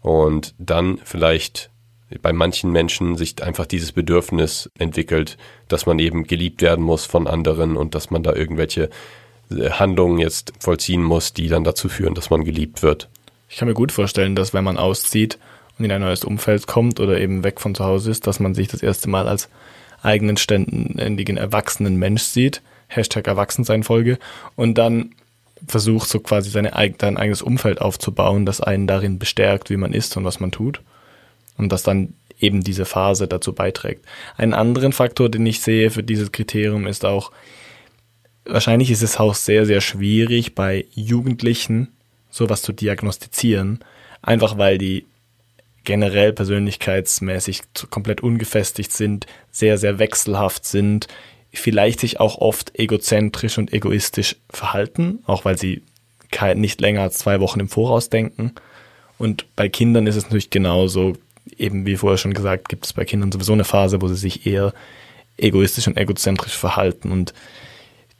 [0.01, 1.69] Und dann vielleicht
[2.21, 7.27] bei manchen Menschen sich einfach dieses Bedürfnis entwickelt, dass man eben geliebt werden muss von
[7.27, 8.89] anderen und dass man da irgendwelche
[9.71, 13.09] Handlungen jetzt vollziehen muss, die dann dazu führen, dass man geliebt wird.
[13.49, 15.37] Ich kann mir gut vorstellen, dass wenn man auszieht
[15.77, 18.53] und in ein neues Umfeld kommt oder eben weg von zu Hause ist, dass man
[18.53, 19.49] sich das erste Mal als
[20.01, 22.61] eigenen ständigen erwachsenen Mensch sieht.
[22.87, 24.17] Hashtag Erwachsensein-Folge.
[24.55, 25.11] Und dann
[25.67, 30.25] versucht so quasi sein eigenes Umfeld aufzubauen, das einen darin bestärkt, wie man ist und
[30.25, 30.81] was man tut.
[31.57, 34.05] Und dass dann eben diese Phase dazu beiträgt.
[34.37, 37.31] Einen anderen Faktor, den ich sehe für dieses Kriterium ist auch,
[38.45, 41.89] wahrscheinlich ist es auch sehr, sehr schwierig bei Jugendlichen
[42.29, 43.79] sowas zu diagnostizieren,
[44.21, 45.05] einfach weil die
[45.83, 51.07] generell persönlichkeitsmäßig komplett ungefestigt sind, sehr, sehr wechselhaft sind,
[51.51, 55.83] vielleicht sich auch oft egozentrisch und egoistisch verhalten, auch weil sie
[56.55, 58.53] nicht länger als zwei Wochen im Voraus denken.
[59.17, 61.13] Und bei Kindern ist es natürlich genauso,
[61.57, 64.45] eben wie vorher schon gesagt, gibt es bei Kindern sowieso eine Phase, wo sie sich
[64.45, 64.73] eher
[65.37, 67.11] egoistisch und egozentrisch verhalten.
[67.11, 67.33] Und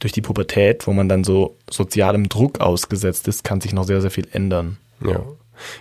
[0.02, 4.02] durch die Pubertät, wo man dann so sozialem Druck ausgesetzt ist, kann sich noch sehr,
[4.02, 4.78] sehr viel ändern.
[5.06, 5.24] Ja.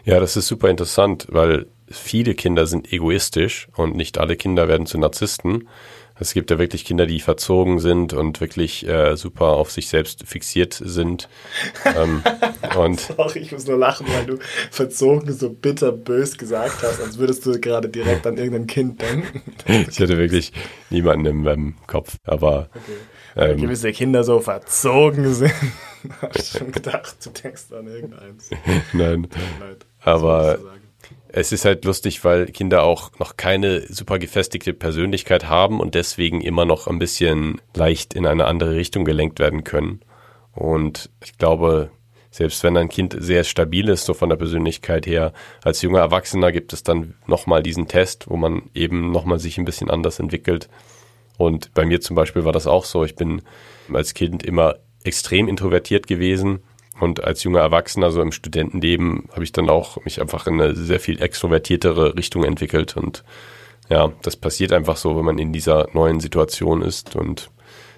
[0.04, 4.86] Ja, das ist super interessant, weil viele Kinder sind egoistisch und nicht alle Kinder werden
[4.86, 5.68] zu Narzissten.
[6.18, 10.28] Es gibt ja wirklich Kinder, die verzogen sind und wirklich äh, super auf sich selbst
[10.28, 11.30] fixiert sind.
[11.96, 12.22] ähm,
[12.76, 14.38] und Sorry, ich muss nur lachen, weil du
[14.70, 19.42] verzogen so bitter bös gesagt hast, als würdest du gerade direkt an irgendein Kind denken.
[19.90, 20.52] ich hatte wirklich
[20.90, 22.16] niemanden im ähm, Kopf.
[22.24, 22.96] Aber Weil
[23.40, 25.52] ähm, gewisse Kinder so verzogen sind.
[26.22, 28.50] Hab ich schon gedacht, du denkst an irgendeins.
[28.92, 29.28] nein.
[29.60, 29.86] Leid.
[30.00, 30.58] Aber-?
[31.32, 36.40] Es ist halt lustig, weil Kinder auch noch keine super gefestigte Persönlichkeit haben und deswegen
[36.40, 40.00] immer noch ein bisschen leicht in eine andere Richtung gelenkt werden können.
[40.52, 41.90] Und ich glaube,
[42.32, 46.50] selbst wenn ein Kind sehr stabil ist, so von der Persönlichkeit her, als junger Erwachsener
[46.50, 50.68] gibt es dann nochmal diesen Test, wo man eben nochmal sich ein bisschen anders entwickelt.
[51.40, 53.02] Und bei mir zum Beispiel war das auch so.
[53.02, 53.40] Ich bin
[53.90, 54.74] als Kind immer
[55.04, 56.62] extrem introvertiert gewesen.
[57.00, 60.76] Und als junger Erwachsener, so im Studentenleben, habe ich dann auch mich einfach in eine
[60.76, 62.94] sehr viel extrovertiertere Richtung entwickelt.
[62.94, 63.24] Und
[63.88, 67.50] ja, das passiert einfach so, wenn man in dieser neuen Situation ist und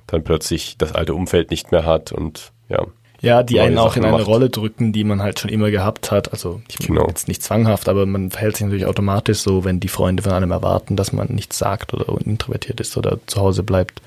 [0.07, 2.87] dann plötzlich das alte Umfeld nicht mehr hat und ja.
[3.22, 4.26] Ja, die einen auch Sachen in eine macht.
[4.26, 6.32] Rolle drücken, die man halt schon immer gehabt hat.
[6.32, 7.06] Also ich Genau.
[7.08, 10.50] jetzt nicht zwanghaft, aber man verhält sich natürlich automatisch so, wenn die Freunde von einem
[10.50, 14.02] erwarten, dass man nichts sagt oder introvertiert ist oder zu Hause bleibt.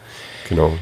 [0.49, 0.73] Genau.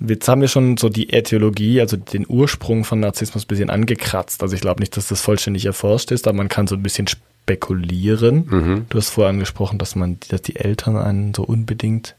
[0.00, 4.42] Jetzt haben wir schon so die Äthiologie, also den Ursprung von Narzissmus ein bisschen angekratzt.
[4.42, 7.06] Also ich glaube nicht, dass das vollständig erforscht ist, aber man kann so ein bisschen
[7.06, 8.46] spekulieren.
[8.50, 8.86] Mhm.
[8.88, 12.14] Du hast vorher angesprochen, dass man, dass die Eltern einen so unbedingt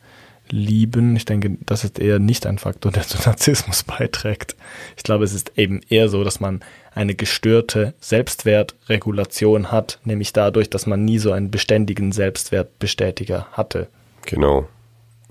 [0.52, 1.16] lieben.
[1.16, 4.56] Ich denke, das ist eher nicht ein Faktor, der zu Narzissmus beiträgt.
[4.96, 6.62] Ich glaube, es ist eben eher so, dass man
[6.94, 13.88] eine gestörte Selbstwertregulation hat, nämlich dadurch, dass man nie so einen beständigen Selbstwertbestätiger hatte.
[14.26, 14.68] Genau.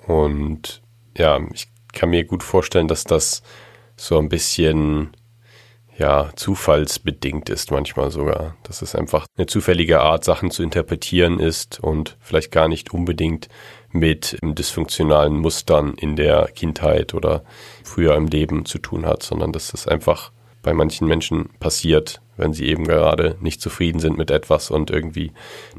[0.07, 0.81] Und
[1.17, 3.43] ja, ich kann mir gut vorstellen, dass das
[3.97, 5.17] so ein bisschen
[5.99, 8.57] ja, zufallsbedingt ist manchmal sogar.
[8.63, 13.49] Dass es einfach eine zufällige Art, Sachen zu interpretieren ist und vielleicht gar nicht unbedingt
[13.99, 17.43] mit dysfunktionalen Mustern in der Kindheit oder
[17.83, 20.33] früher im Leben zu tun hat, sondern dass das einfach
[20.63, 25.33] bei manchen Menschen passiert, wenn sie eben gerade nicht zufrieden sind mit etwas und irgendwie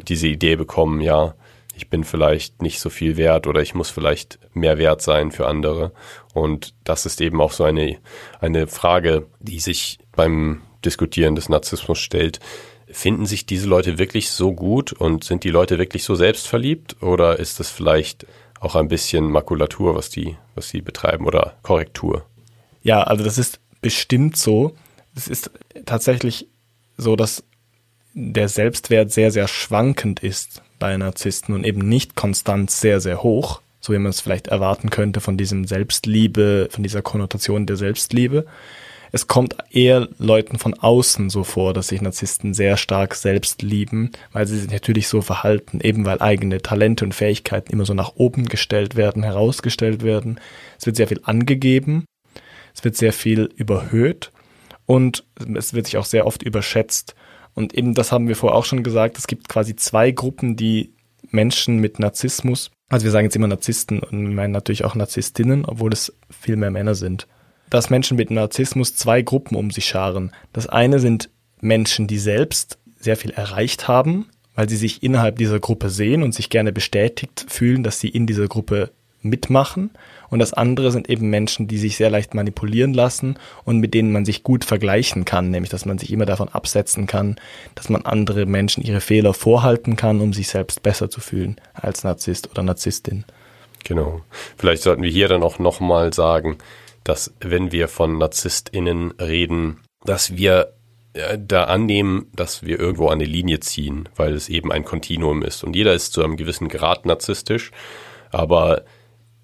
[0.07, 1.35] diese Idee bekommen, ja,
[1.77, 5.45] ich bin vielleicht nicht so viel wert oder ich muss vielleicht mehr wert sein für
[5.45, 5.91] andere.
[6.33, 7.97] Und das ist eben auch so eine,
[8.39, 12.39] eine Frage, die sich beim Diskutieren des Narzissmus stellt.
[12.89, 17.37] Finden sich diese Leute wirklich so gut und sind die Leute wirklich so selbstverliebt oder
[17.39, 18.25] ist das vielleicht
[18.59, 22.25] auch ein bisschen Makulatur, was die, was sie betreiben oder Korrektur?
[22.81, 24.75] Ja, also das ist bestimmt so.
[25.15, 25.51] Es ist
[25.85, 26.47] tatsächlich
[26.97, 27.43] so, dass
[28.13, 33.61] der Selbstwert sehr, sehr schwankend ist bei Narzissten und eben nicht konstant sehr, sehr hoch,
[33.79, 38.45] so wie man es vielleicht erwarten könnte von diesem Selbstliebe, von dieser Konnotation der Selbstliebe.
[39.11, 44.11] Es kommt eher Leuten von außen so vor, dass sich Narzissten sehr stark selbst lieben,
[44.31, 48.15] weil sie sich natürlich so verhalten, eben weil eigene Talente und Fähigkeiten immer so nach
[48.15, 50.39] oben gestellt werden, herausgestellt werden.
[50.79, 52.05] Es wird sehr viel angegeben,
[52.73, 54.31] es wird sehr viel überhöht
[54.85, 55.23] und
[55.55, 57.15] es wird sich auch sehr oft überschätzt.
[57.53, 60.93] Und eben das haben wir vorher auch schon gesagt, es gibt quasi zwei Gruppen, die
[61.31, 65.91] Menschen mit Narzissmus, also wir sagen jetzt immer Narzissten und meinen natürlich auch Narzisstinnen, obwohl
[65.91, 67.27] es viel mehr Männer sind,
[67.69, 70.31] dass Menschen mit Narzissmus zwei Gruppen um sich scharen.
[70.53, 71.29] Das eine sind
[71.61, 76.33] Menschen, die selbst sehr viel erreicht haben, weil sie sich innerhalb dieser Gruppe sehen und
[76.33, 79.91] sich gerne bestätigt fühlen, dass sie in dieser Gruppe mitmachen.
[80.29, 84.11] Und das andere sind eben Menschen, die sich sehr leicht manipulieren lassen und mit denen
[84.11, 87.37] man sich gut vergleichen kann, nämlich dass man sich immer davon absetzen kann,
[87.75, 92.03] dass man andere Menschen ihre Fehler vorhalten kann, um sich selbst besser zu fühlen als
[92.03, 93.25] Narzisst oder Narzisstin.
[93.83, 94.21] Genau.
[94.57, 96.57] Vielleicht sollten wir hier dann auch nochmal sagen,
[97.07, 100.73] dass wenn wir von NarzisstInnen reden, dass wir
[101.13, 105.63] äh, da annehmen, dass wir irgendwo eine Linie ziehen, weil es eben ein Kontinuum ist.
[105.63, 107.71] Und jeder ist zu einem gewissen Grad narzisstisch,
[108.31, 108.83] aber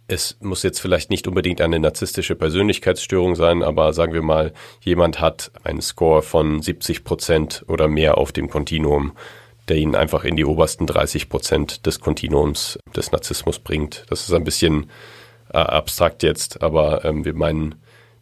[0.07, 5.21] es muss jetzt vielleicht nicht unbedingt eine narzisstische Persönlichkeitsstörung sein, aber sagen wir mal, jemand
[5.21, 9.13] hat einen Score von 70 Prozent oder mehr auf dem Kontinuum,
[9.69, 14.05] der ihn einfach in die obersten 30 Prozent des Kontinuums des Narzissmus bringt.
[14.09, 14.91] Das ist ein bisschen
[15.53, 17.75] äh, abstrakt jetzt, aber ähm, wir meinen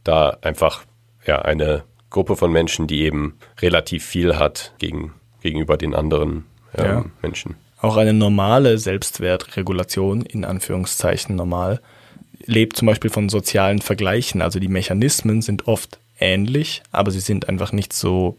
[0.03, 0.83] da einfach
[1.25, 6.45] ja eine Gruppe von Menschen, die eben relativ viel hat gegen, gegenüber den anderen
[6.77, 7.05] ähm, Ja.
[7.21, 7.55] Menschen.
[7.79, 11.81] Auch eine normale Selbstwertregulation, in Anführungszeichen normal,
[12.45, 14.41] lebt zum Beispiel von sozialen Vergleichen.
[14.41, 18.37] Also die Mechanismen sind oft ähnlich, aber sie sind einfach nicht so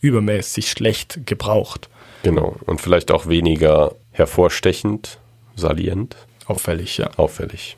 [0.00, 1.90] übermäßig schlecht gebraucht.
[2.22, 2.56] Genau.
[2.66, 5.18] Und vielleicht auch weniger hervorstechend,
[5.54, 7.10] salient, Auffällig, ja.
[7.18, 7.76] auffällig.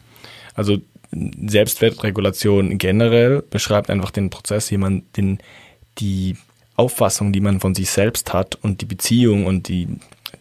[0.55, 0.79] Also
[1.13, 5.39] Selbstwertregulation generell beschreibt einfach den Prozess, wie man den,
[5.99, 6.37] die
[6.77, 9.89] Auffassung, die man von sich selbst hat und die Beziehung und die,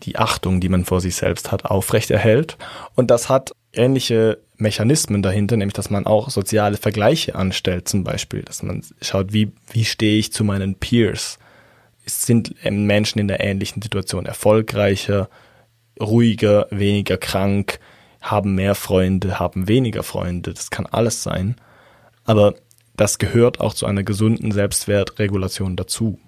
[0.04, 2.58] die Achtung, die man vor sich selbst hat, aufrechterhält.
[2.96, 8.44] Und das hat ähnliche Mechanismen dahinter, nämlich dass man auch soziale Vergleiche anstellt, zum Beispiel,
[8.44, 11.40] dass man schaut, wie, wie stehe ich zu meinen Peers?
[12.06, 15.30] Sind Menschen in der ähnlichen Situation erfolgreicher,
[16.00, 17.80] ruhiger, weniger krank,
[18.22, 21.56] haben mehr Freunde, haben weniger Freunde, das kann alles sein.
[22.26, 22.56] Aber
[22.96, 26.20] das gehört auch zu einer gesunden Selbstwertregulation dazu.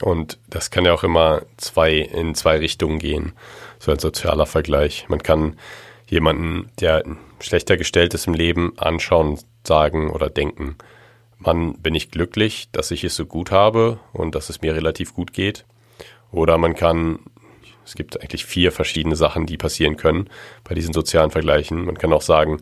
[0.00, 3.32] Und das kann ja auch immer zwei in zwei Richtungen gehen,
[3.78, 5.06] so ein sozialer Vergleich.
[5.08, 5.56] Man kann
[6.08, 7.04] jemanden, der
[7.40, 10.76] schlechter gestellt ist im Leben, anschauen, sagen oder denken,
[11.38, 15.14] Mann, bin ich glücklich, dass ich es so gut habe und dass es mir relativ
[15.14, 15.64] gut geht.
[16.30, 17.18] Oder man kann,
[17.84, 20.28] es gibt eigentlich vier verschiedene Sachen, die passieren können
[20.64, 21.84] bei diesen sozialen Vergleichen.
[21.84, 22.60] Man kann auch sagen,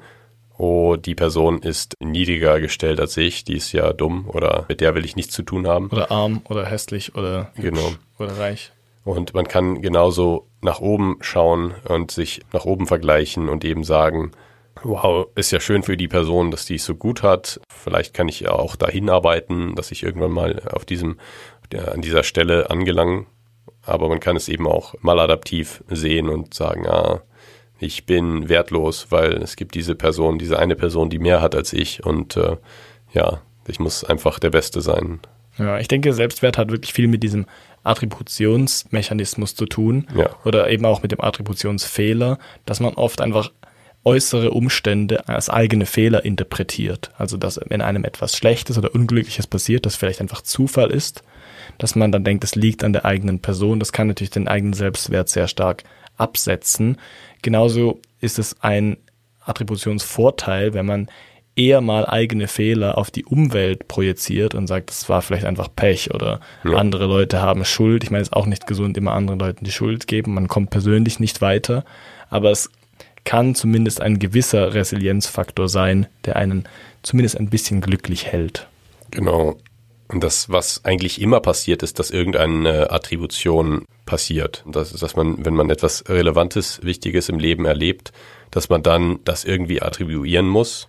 [0.58, 4.94] oh, die Person ist niedriger gestellt als ich, die ist ja dumm oder mit der
[4.94, 5.88] will ich nichts zu tun haben.
[5.88, 7.92] Oder arm oder hässlich oder, genau.
[8.18, 8.72] oder reich.
[9.04, 14.32] Und man kann genauso nach oben schauen und sich nach oben vergleichen und eben sagen,
[14.82, 17.60] wow, ist ja schön für die Person, dass die es so gut hat.
[17.68, 21.18] Vielleicht kann ich ja auch dahin arbeiten, dass ich irgendwann mal auf diesem,
[21.74, 23.26] an dieser Stelle angelangen.
[23.82, 27.22] Aber man kann es eben auch maladaptiv sehen und sagen, ah,
[27.78, 31.72] ich bin wertlos, weil es gibt diese Person, diese eine Person, die mehr hat als
[31.72, 32.56] ich und äh,
[33.12, 35.20] ja, ich muss einfach der Beste sein.
[35.58, 37.46] Ja, ich denke, Selbstwert hat wirklich viel mit diesem
[37.82, 40.30] Attributionsmechanismus zu tun ja.
[40.44, 43.50] oder eben auch mit dem Attributionsfehler, dass man oft einfach
[44.04, 47.10] äußere Umstände als eigene Fehler interpretiert.
[47.16, 51.22] Also dass wenn einem etwas Schlechtes oder Unglückliches passiert, das vielleicht einfach Zufall ist,
[51.78, 53.80] dass man dann denkt, es liegt an der eigenen Person.
[53.80, 55.84] Das kann natürlich den eigenen Selbstwert sehr stark
[56.16, 56.98] absetzen.
[57.42, 58.96] Genauso ist es ein
[59.44, 61.08] Attributionsvorteil, wenn man
[61.56, 66.14] eher mal eigene Fehler auf die Umwelt projiziert und sagt, das war vielleicht einfach Pech
[66.14, 66.76] oder ja.
[66.76, 68.04] andere Leute haben Schuld.
[68.04, 70.34] Ich meine, es ist auch nicht gesund, immer anderen Leuten die Schuld geben.
[70.34, 71.84] Man kommt persönlich nicht weiter,
[72.28, 72.70] aber es
[73.24, 76.64] kann zumindest ein gewisser Resilienzfaktor sein, der einen
[77.02, 78.66] zumindest ein bisschen glücklich hält.
[79.10, 79.56] Genau.
[80.10, 84.64] Und das, was eigentlich immer passiert, ist, dass irgendeine Attribution passiert.
[84.66, 88.10] Das dass man, wenn man etwas Relevantes, Wichtiges im Leben erlebt,
[88.50, 90.88] dass man dann das irgendwie attribuieren muss.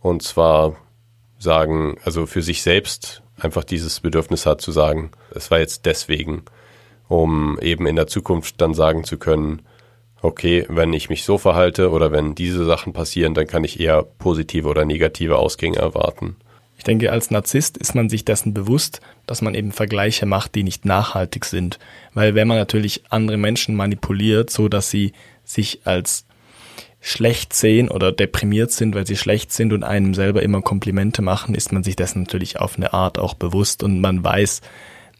[0.00, 0.76] Und zwar
[1.38, 6.44] sagen, also für sich selbst einfach dieses Bedürfnis hat zu sagen, es war jetzt deswegen,
[7.08, 9.62] um eben in der Zukunft dann sagen zu können,
[10.22, 14.04] okay, wenn ich mich so verhalte oder wenn diese Sachen passieren, dann kann ich eher
[14.04, 16.36] positive oder negative Ausgänge erwarten.
[16.86, 20.62] Ich denke, als Narzisst ist man sich dessen bewusst, dass man eben Vergleiche macht, die
[20.62, 21.80] nicht nachhaltig sind.
[22.14, 25.10] Weil wenn man natürlich andere Menschen manipuliert, so dass sie
[25.42, 26.26] sich als
[27.00, 31.56] schlecht sehen oder deprimiert sind, weil sie schlecht sind und einem selber immer Komplimente machen,
[31.56, 34.60] ist man sich dessen natürlich auf eine Art auch bewusst und man weiß,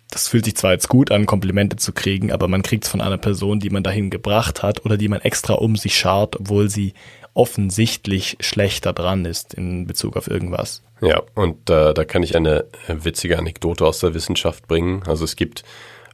[0.09, 3.00] das fühlt sich zwar jetzt gut an, Komplimente zu kriegen, aber man kriegt es von
[3.00, 6.70] einer Person, die man dahin gebracht hat oder die man extra um sich schart, obwohl
[6.70, 6.94] sie
[7.37, 10.83] offensichtlich schlechter dran ist in Bezug auf irgendwas.
[11.03, 15.03] Ja, und äh, da kann ich eine witzige Anekdote aus der Wissenschaft bringen.
[15.07, 15.62] Also es gibt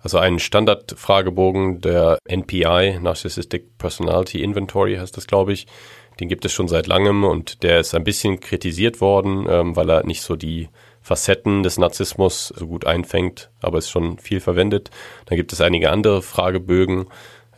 [0.03, 5.67] also einen Standardfragebogen der NPI, Narcissistic Personality Inventory heißt das, glaube ich.
[6.19, 9.89] Den gibt es schon seit langem und der ist ein bisschen kritisiert worden, ähm, weil
[9.91, 10.69] er nicht so die
[11.01, 14.91] Facetten des Narzissmus so gut einfängt, aber ist schon viel verwendet.
[15.27, 17.07] Dann gibt es einige andere Fragebögen,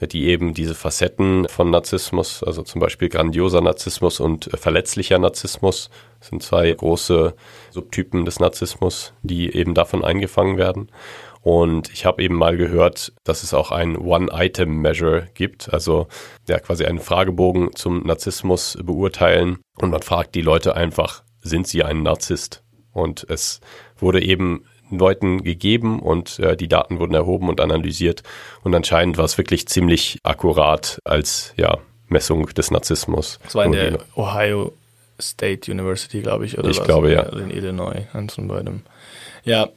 [0.06, 5.90] die eben diese Facetten von Narzissmus, also zum Beispiel grandioser Narzissmus und verletzlicher Narzissmus,
[6.20, 7.34] sind zwei große
[7.70, 10.90] Subtypen des Narzissmus, die eben davon eingefangen werden.
[11.42, 16.08] Und ich habe eben mal gehört, dass es auch ein One-Item-Measure gibt, also
[16.48, 19.58] ja quasi einen Fragebogen zum Narzissmus beurteilen.
[19.78, 22.62] Und man fragt die Leute einfach, sind sie ein Narzisst?
[22.92, 23.60] Und es
[23.98, 28.22] wurde eben Leuten gegeben und äh, die Daten wurden erhoben und analysiert.
[28.62, 33.38] Und anscheinend war es wirklich ziemlich akkurat als ja, Messung des Narzissmus.
[33.42, 34.72] Das war in der Ohio
[35.20, 36.86] State University, glaube ich, oder Ich was?
[36.86, 37.20] glaube, ja.
[37.20, 38.82] Also in Illinois, eins von beidem.
[39.44, 39.68] Ja,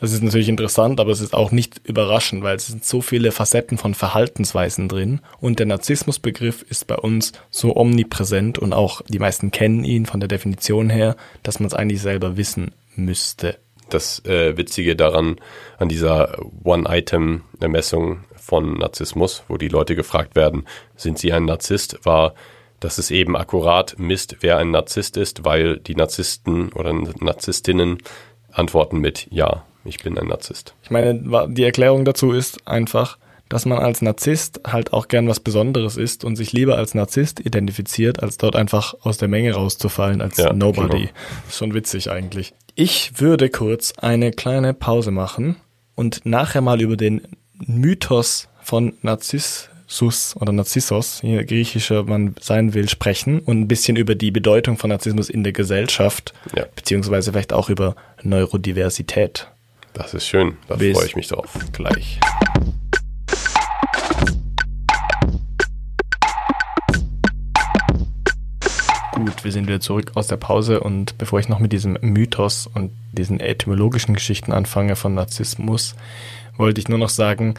[0.00, 3.32] das ist natürlich interessant, aber es ist auch nicht überraschend, weil es sind so viele
[3.32, 9.18] Facetten von Verhaltensweisen drin und der Narzissmusbegriff ist bei uns so omnipräsent und auch die
[9.18, 13.58] meisten kennen ihn von der Definition her, dass man es eigentlich selber wissen müsste
[13.90, 15.36] das äh, Witzige daran,
[15.78, 22.34] an dieser One-Item-Messung von Narzissmus, wo die Leute gefragt werden, sind sie ein Narzisst, war,
[22.80, 27.98] dass es eben akkurat misst, wer ein Narzisst ist, weil die Narzissten oder Narzisstinnen
[28.52, 30.74] antworten mit Ja, ich bin ein Narzisst.
[30.82, 33.18] Ich meine, die Erklärung dazu ist einfach,
[33.48, 37.40] dass man als Narzisst halt auch gern was Besonderes ist und sich lieber als Narzisst
[37.40, 41.06] identifiziert, als dort einfach aus der Menge rauszufallen als ja, Nobody.
[41.06, 41.10] Genau.
[41.50, 42.54] Schon witzig eigentlich.
[42.74, 45.56] Ich würde kurz eine kleine Pause machen
[45.94, 47.22] und nachher mal über den
[47.66, 53.96] Mythos von Narziss Narzissus oder Narzissos, wie griechischer man sein will, sprechen und ein bisschen
[53.96, 56.66] über die Bedeutung von Narzissmus in der Gesellschaft, Ja.
[56.76, 59.48] beziehungsweise vielleicht auch über Neurodiversität.
[59.94, 61.58] Das ist schön, da freue ich mich drauf.
[61.72, 62.20] Gleich.
[69.18, 72.68] Gut, wir sind wieder zurück aus der Pause und bevor ich noch mit diesem Mythos
[72.68, 75.96] und diesen etymologischen Geschichten anfange von Narzissmus,
[76.56, 77.54] wollte ich nur noch sagen,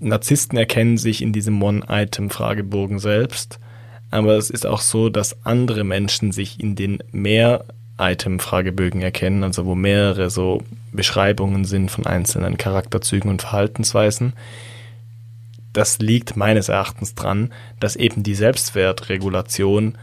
[0.00, 3.60] Narzissten erkennen sich in diesem One-Item-Fragebogen selbst,
[4.10, 9.76] aber es ist auch so, dass andere Menschen sich in den Mehr-Item-Fragebögen erkennen, also wo
[9.76, 14.32] mehrere so Beschreibungen sind von einzelnen Charakterzügen und Verhaltensweisen.
[15.72, 19.96] Das liegt meines Erachtens dran, dass eben die Selbstwertregulation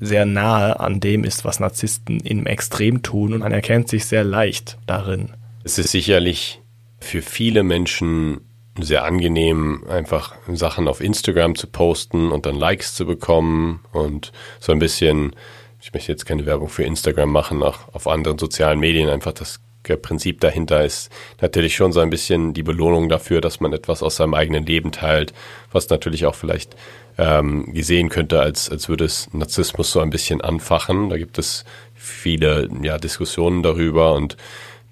[0.00, 4.24] sehr nahe an dem ist, was Narzissten im Extrem tun und man erkennt sich sehr
[4.24, 5.30] leicht darin.
[5.64, 6.60] Es ist sicherlich
[7.00, 8.40] für viele Menschen
[8.78, 14.72] sehr angenehm, einfach Sachen auf Instagram zu posten und dann Likes zu bekommen und so
[14.72, 15.34] ein bisschen,
[15.80, 19.60] ich möchte jetzt keine Werbung für Instagram machen, auch auf anderen sozialen Medien, einfach das
[20.02, 24.16] Prinzip dahinter ist natürlich schon so ein bisschen die Belohnung dafür, dass man etwas aus
[24.16, 25.32] seinem eigenen Leben teilt,
[25.70, 26.74] was natürlich auch vielleicht
[27.18, 31.10] ähm, gesehen könnte, als, als würde es Narzissmus so ein bisschen anfachen.
[31.10, 31.64] Da gibt es
[31.94, 34.36] viele ja, Diskussionen darüber und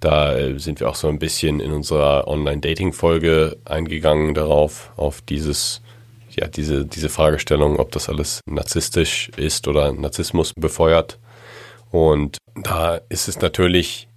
[0.00, 5.82] da äh, sind wir auch so ein bisschen in unserer Online-Dating-Folge eingegangen darauf, auf dieses,
[6.30, 11.18] ja, diese, diese Fragestellung, ob das alles narzisstisch ist oder Narzissmus befeuert.
[11.90, 14.08] Und da ist es natürlich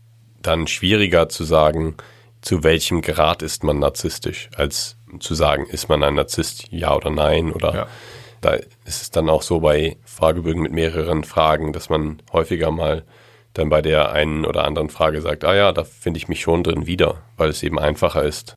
[0.41, 1.95] dann schwieriger zu sagen,
[2.41, 7.09] zu welchem Grad ist man narzisstisch, als zu sagen, ist man ein Narzisst, ja oder
[7.09, 7.87] nein, oder Ja.
[8.41, 13.03] da ist es dann auch so bei Fragebögen mit mehreren Fragen, dass man häufiger mal
[13.53, 16.63] dann bei der einen oder anderen Frage sagt, ah ja, da finde ich mich schon
[16.63, 18.53] drin wieder, weil es eben einfacher ist.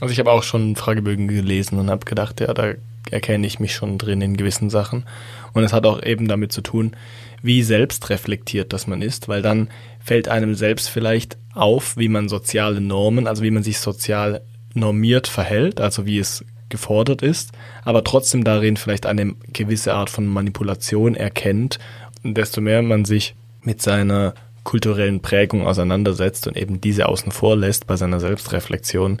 [0.00, 2.72] Also ich habe auch schon Fragebögen gelesen und habe gedacht, ja, da
[3.10, 5.06] erkenne ich mich schon drin in gewissen Sachen.
[5.52, 6.96] Und es hat auch eben damit zu tun,
[7.42, 9.68] wie selbstreflektiert das man ist, weil dann
[10.00, 14.42] fällt einem selbst vielleicht auf, wie man soziale Normen, also wie man sich sozial
[14.74, 17.52] normiert verhält, also wie es gefordert ist,
[17.84, 21.78] aber trotzdem darin vielleicht eine gewisse Art von Manipulation erkennt.
[22.22, 27.56] Und desto mehr man sich mit seiner kulturellen Prägung auseinandersetzt und eben diese außen vor
[27.56, 29.20] lässt bei seiner Selbstreflexion,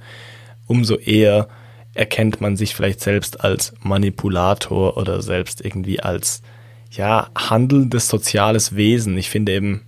[0.66, 1.48] umso eher
[1.94, 6.42] erkennt man sich vielleicht selbst als Manipulator oder selbst irgendwie als
[6.90, 9.16] ja handelndes soziales Wesen.
[9.16, 9.86] Ich finde eben,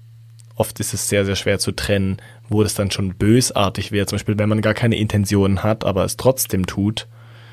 [0.54, 4.08] oft ist es sehr, sehr schwer zu trennen, wo das dann schon bösartig wird.
[4.08, 7.08] Zum Beispiel, wenn man gar keine Intentionen hat, aber es trotzdem tut.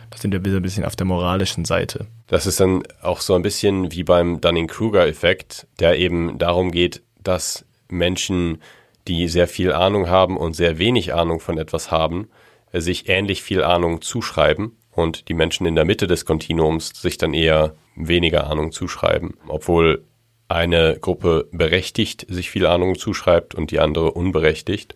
[0.10, 2.08] Da sind wir wieder ein bisschen auf der moralischen Seite.
[2.28, 7.66] Das ist dann auch so ein bisschen wie beim Dunning-Kruger-Effekt, der eben darum geht, dass
[7.89, 8.60] Menschen,
[9.08, 12.28] die sehr viel Ahnung haben und sehr wenig Ahnung von etwas haben,
[12.74, 17.34] sich ähnlich viel Ahnung zuschreiben und die Menschen in der Mitte des Kontinuums sich dann
[17.34, 20.06] eher weniger Ahnung zuschreiben, obwohl
[20.47, 24.95] eine Gruppe berechtigt sich viel Ahnung zuschreibt und die andere unberechtigt.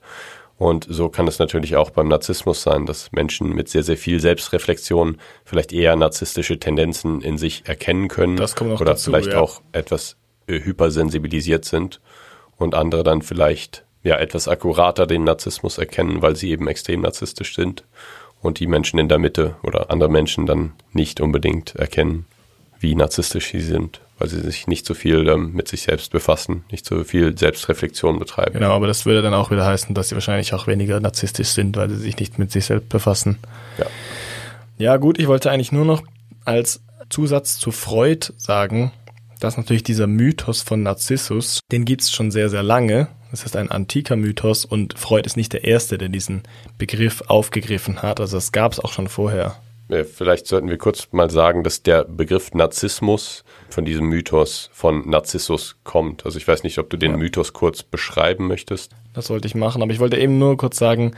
[0.58, 4.20] Und so kann es natürlich auch beim Narzissmus sein, dass Menschen mit sehr, sehr viel
[4.20, 9.34] Selbstreflexion vielleicht eher narzisstische Tendenzen in sich erkennen können Das kommt noch oder dazu, vielleicht
[9.34, 9.40] ja.
[9.40, 10.16] auch etwas
[10.48, 12.02] äh, hypersensibilisiert sind
[12.58, 17.56] und andere dann vielleicht ja etwas akkurater den Narzissmus erkennen, weil sie eben extrem narzisstisch
[17.56, 17.84] sind
[18.42, 22.26] und die Menschen in der Mitte oder andere Menschen dann nicht unbedingt erkennen,
[22.84, 26.64] wie narzisstisch sie sind, weil sie sich nicht so viel ähm, mit sich selbst befassen,
[26.70, 28.54] nicht so viel Selbstreflexion betreiben.
[28.54, 31.76] Genau, aber das würde dann auch wieder heißen, dass sie wahrscheinlich auch weniger narzisstisch sind,
[31.78, 33.40] weil sie sich nicht mit sich selbst befassen.
[33.78, 33.86] Ja.
[34.78, 36.04] Ja, gut, ich wollte eigentlich nur noch
[36.46, 38.92] als Zusatz zu Freud sagen,
[39.40, 43.08] dass natürlich dieser Mythos von Narzissus, den gibt's schon sehr, sehr lange.
[43.32, 46.44] Das ist ein antiker Mythos und Freud ist nicht der Erste, der diesen
[46.78, 48.20] Begriff aufgegriffen hat.
[48.20, 49.56] Also es gab's auch schon vorher.
[49.90, 55.10] Äh, Vielleicht sollten wir kurz mal sagen, dass der Begriff Narzissmus von diesem Mythos von
[55.10, 56.26] Narzissus kommt.
[56.26, 57.18] Also ich weiß nicht, ob du den Ja.
[57.18, 58.92] Mythos kurz beschreiben möchtest.
[59.14, 61.14] Das wollte ich machen, aber ich wollte eben nur kurz sagen,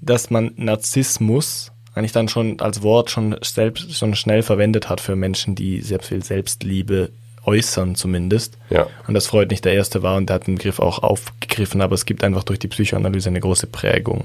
[0.00, 5.16] dass man Narzissmus eigentlich dann schon als Wort schon selbst schon schnell verwendet hat für
[5.16, 7.10] Menschen, die sehr viel Selbstliebe
[7.44, 8.58] äußern zumindest.
[8.70, 8.86] Ja.
[9.06, 11.94] Und dass Freud nicht der Erste war und der hat den Begriff auch aufgegriffen, aber
[11.94, 14.24] es gibt einfach durch die Psychoanalyse eine große Prägung.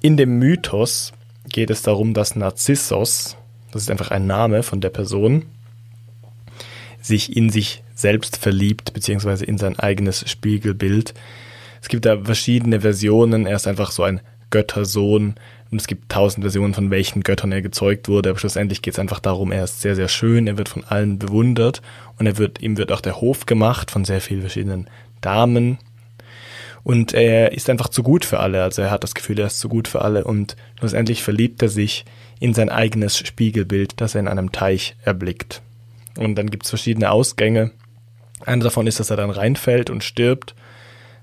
[0.00, 1.12] In dem Mythos
[1.56, 3.38] geht es darum, dass Narzissos,
[3.72, 5.46] das ist einfach ein Name von der Person,
[7.00, 11.14] sich in sich selbst verliebt, beziehungsweise in sein eigenes Spiegelbild.
[11.80, 13.46] Es gibt da verschiedene Versionen.
[13.46, 15.36] Er ist einfach so ein Göttersohn
[15.70, 18.28] und es gibt tausend Versionen, von welchen Göttern er gezeugt wurde.
[18.28, 21.18] Aber schlussendlich geht es einfach darum, er ist sehr, sehr schön, er wird von allen
[21.18, 21.80] bewundert
[22.18, 24.90] und er wird, ihm wird auch der Hof gemacht von sehr vielen verschiedenen
[25.22, 25.78] Damen.
[26.86, 28.62] Und er ist einfach zu gut für alle.
[28.62, 31.68] Also er hat das Gefühl, er ist zu gut für alle und schlussendlich verliebt er
[31.68, 32.04] sich
[32.38, 35.62] in sein eigenes Spiegelbild, das er in einem Teich erblickt.
[36.16, 37.72] Und dann gibt es verschiedene Ausgänge.
[38.44, 40.54] Einer davon ist, dass er dann reinfällt und stirbt.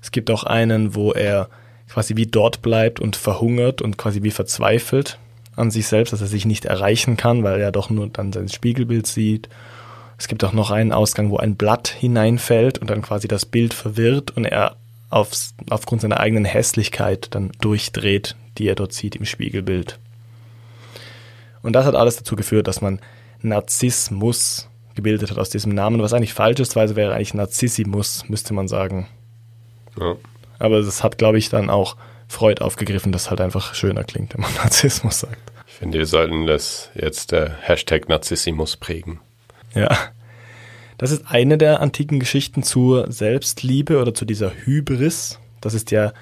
[0.02, 1.48] Es gibt auch einen, wo er
[1.88, 5.18] quasi wie dort bleibt und verhungert und quasi wie verzweifelt
[5.56, 8.50] an sich selbst, dass er sich nicht erreichen kann, weil er doch nur dann sein
[8.50, 9.48] Spiegelbild sieht.
[10.18, 13.72] Es gibt auch noch einen Ausgang, wo ein Blatt hineinfällt und dann quasi das Bild
[13.72, 14.76] verwirrt und er
[15.14, 20.00] aufs, aufgrund seiner eigenen Hässlichkeit dann durchdreht, die er dort sieht im Spiegelbild.
[21.62, 23.00] Und das hat alles dazu geführt, dass man
[23.40, 28.28] Narzissmus gebildet hat aus diesem Namen, was eigentlich falsch ist, weil es wäre eigentlich Narzissimus,
[28.28, 29.06] müsste man sagen.
[29.98, 30.16] Ja.
[30.58, 31.96] Aber das hat, glaube ich, dann auch
[32.26, 35.38] Freud aufgegriffen, das halt einfach schöner klingt, wenn man Narzissmus sagt.
[35.66, 39.20] Ich finde, wir sollten das jetzt der Hashtag Narzissimus prägen.
[39.74, 39.96] Ja.
[41.04, 45.38] Das ist eine der antiken Geschichten zur Selbstliebe oder zu dieser Hybris.
[45.60, 46.14] Das ist ja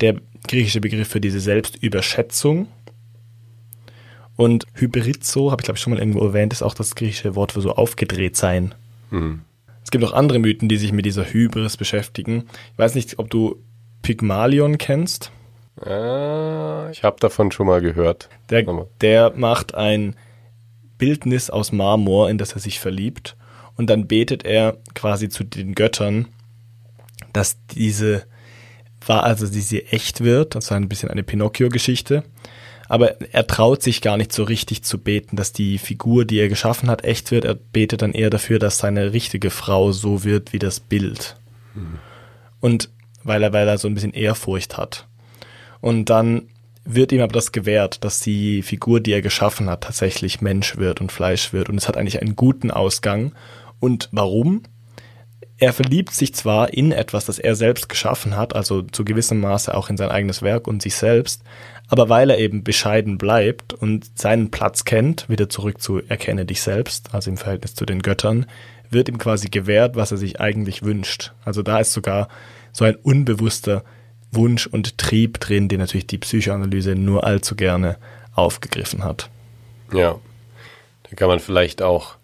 [0.00, 0.16] der
[0.48, 2.66] griechische Begriff für diese Selbstüberschätzung.
[4.34, 7.52] Und Hybrizo, habe ich glaube ich schon mal irgendwo erwähnt, ist auch das griechische Wort
[7.52, 8.74] für so aufgedreht sein.
[9.10, 9.42] Mhm.
[9.84, 12.44] Es gibt auch andere Mythen, die sich mit dieser Hybris beschäftigen.
[12.72, 13.56] Ich weiß nicht, ob du
[14.00, 15.30] Pygmalion kennst.
[15.82, 18.30] Ah, ich habe davon schon mal gehört.
[18.48, 18.64] Der,
[19.02, 20.16] der macht ein
[20.96, 23.36] Bildnis aus Marmor, in das er sich verliebt.
[23.76, 26.28] Und dann betet er quasi zu den Göttern,
[27.32, 28.24] dass diese
[29.04, 30.54] war, also diese echt wird.
[30.54, 32.24] Das war ein bisschen eine Pinocchio-Geschichte.
[32.88, 36.48] Aber er traut sich gar nicht so richtig zu beten, dass die Figur, die er
[36.48, 37.44] geschaffen hat, echt wird.
[37.44, 41.36] Er betet dann eher dafür, dass seine richtige Frau so wird wie das Bild.
[42.60, 42.90] Und
[43.24, 45.08] weil er, weil er so ein bisschen Ehrfurcht hat.
[45.80, 46.48] Und dann
[46.84, 51.00] wird ihm aber das gewährt, dass die Figur, die er geschaffen hat, tatsächlich Mensch wird
[51.00, 51.68] und Fleisch wird.
[51.68, 53.32] Und es hat eigentlich einen guten Ausgang.
[53.80, 54.62] Und warum?
[55.58, 59.74] Er verliebt sich zwar in etwas, das er selbst geschaffen hat, also zu gewissem Maße
[59.74, 61.42] auch in sein eigenes Werk und sich selbst,
[61.88, 66.60] aber weil er eben bescheiden bleibt und seinen Platz kennt, wieder zurück zu erkenne dich
[66.60, 68.46] selbst, also im Verhältnis zu den Göttern,
[68.90, 71.32] wird ihm quasi gewährt, was er sich eigentlich wünscht.
[71.44, 72.28] Also da ist sogar
[72.72, 73.82] so ein unbewusster
[74.32, 77.96] Wunsch und Trieb drin, den natürlich die Psychoanalyse nur allzu gerne
[78.34, 79.30] aufgegriffen hat.
[79.92, 80.18] Ja.
[81.08, 82.16] Da kann man vielleicht auch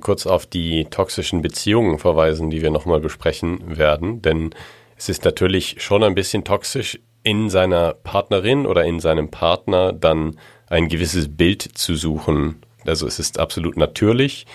[0.00, 4.22] kurz auf die toxischen Beziehungen verweisen, die wir nochmal besprechen werden.
[4.22, 4.54] Denn
[4.96, 10.38] es ist natürlich schon ein bisschen toxisch, in seiner Partnerin oder in seinem Partner dann
[10.66, 12.62] ein gewisses Bild zu suchen.
[12.84, 14.46] Also es ist absolut natürlich,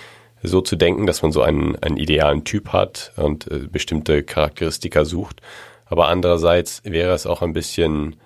[0.44, 5.06] so zu denken, dass man so einen, einen idealen Typ hat und äh, bestimmte Charakteristika
[5.06, 5.42] sucht.
[5.86, 8.18] Aber andererseits wäre es auch ein bisschen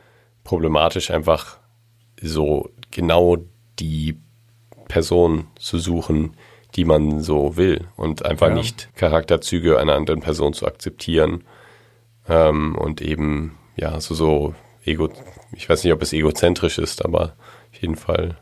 [0.43, 1.59] problematisch, einfach
[2.21, 3.37] so genau
[3.79, 4.17] die
[4.87, 6.35] Person zu suchen,
[6.75, 8.55] die man so will und einfach Ja.
[8.55, 11.43] nicht Charakterzüge einer anderen Person zu akzeptieren
[12.27, 14.53] ähm, und eben ja so so
[14.85, 15.09] ego
[15.53, 17.33] ich weiß nicht ob es egozentrisch ist aber
[17.73, 18.37] auf jeden Fall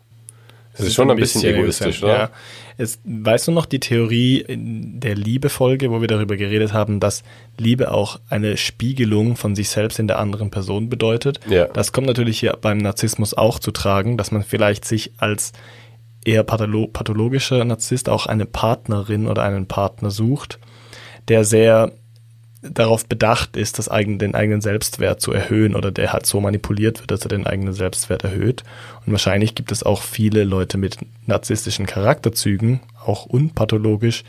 [0.74, 2.30] es ist schon ein bisschen, egoistisch oder Ja.
[2.78, 7.24] Es, weißt du noch die Theorie der Liebe-Folge, wo wir darüber geredet haben, dass
[7.58, 11.42] Liebe auch eine Spiegelung von sich selbst in der anderen Person bedeutet?
[11.50, 11.66] Ja.
[11.66, 15.52] Das kommt natürlich hier beim Narzissmus auch zu tragen, dass man vielleicht sich als
[16.26, 20.60] eher patholo pathologischer Narzisst auch eine Partnerin oder einen Partner sucht,
[21.28, 21.94] der sehr
[22.62, 27.00] darauf bedacht ist, das eigen, den eigenen Selbstwert zu erhöhen oder der halt so manipuliert
[27.00, 28.64] wird, dass er den eigenen Selbstwert erhöht.
[29.06, 34.26] Und wahrscheinlich gibt es auch viele Leute mit narzisstischen Charakterzügen, auch unpathologisch,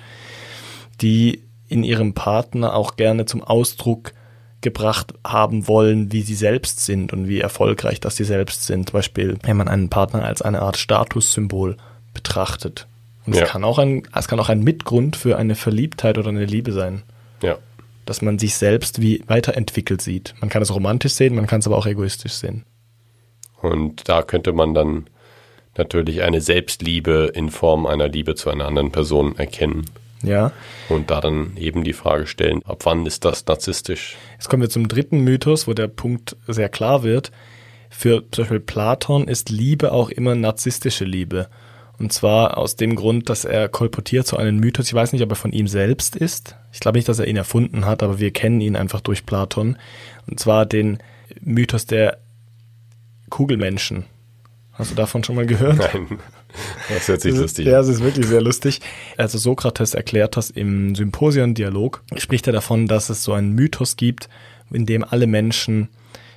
[1.00, 4.12] die in ihrem Partner auch gerne zum Ausdruck
[4.60, 8.90] gebracht haben wollen, wie sie selbst sind und wie erfolgreich dass sie selbst sind.
[8.90, 11.76] Zum Beispiel, wenn man einen Partner als eine Art Statussymbol
[12.14, 12.86] betrachtet.
[13.26, 13.42] Und Ja.
[13.44, 16.72] es kann auch ein, es kann auch ein Mitgrund für eine Verliebtheit oder eine Liebe
[16.72, 17.02] sein
[17.42, 17.56] ja
[18.06, 20.34] dass man sich selbst wie weiterentwickelt sieht.
[20.40, 22.64] Man kann es romantisch sehen, man kann es aber auch egoistisch sehen.
[23.62, 25.06] und da könnte man dann
[25.76, 29.84] natürlich eine Selbstliebe in Form einer Liebe zu einer anderen Person erkennen
[30.22, 30.52] Ja.
[30.88, 34.70] und da dann eben die Frage stellen ab wann ist das narzisstisch Jetzt kommen wir
[34.70, 37.30] zum dritten Mythos, wo der Punkt sehr klar wird.
[37.90, 41.48] Für zum Beispiel Platon ist Liebe auch immer narzisstische Liebe.
[41.98, 44.86] Und zwar aus dem Grund, dass er kolportiert so einen Mythos.
[44.86, 46.56] Ich weiß nicht, ob er von ihm selbst ist.
[46.72, 49.76] Ich glaube nicht, dass er ihn erfunden hat, aber wir kennen ihn einfach durch Platon.
[50.26, 50.98] Und zwar den
[51.42, 52.16] Mythos der
[53.28, 54.06] Kugelmenschen.
[54.72, 55.76] Hast du davon schon mal gehört?
[55.76, 56.18] nein
[56.88, 58.80] das hört sich lustig Ja, an es ist wirklich sehr lustig.
[59.16, 62.02] Also Sokrates erklärt das im Symposion-Dialog.
[62.16, 64.28] Spricht er davon, dass es so einen Mythos gibt,
[64.72, 65.88] in dem alle Menschen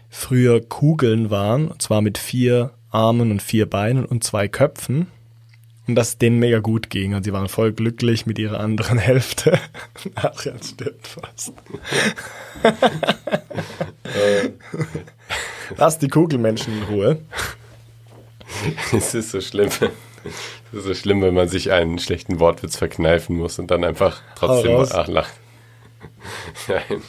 [0.10, 5.08] früher Kugeln waren, und zwar mit vier Armen und vier Beinen und zwei Köpfen.
[5.86, 8.98] Und dass es denen mega gut ging und sie waren voll glücklich mit ihrer anderen
[8.98, 9.60] Hälfte.
[10.16, 11.52] Adrian stirbt fast.
[15.78, 17.18] Lass die Kugelmenschen in Ruhe.
[18.94, 19.70] es ist so schlimm.
[20.72, 24.22] Es ist so schlimm, wenn man sich einen schlechten Wortwitz verkneifen muss und dann einfach
[24.36, 24.92] trotzdem Hau raus.
[24.94, 25.34] ach, lacht.
[26.68, 27.02] Nein.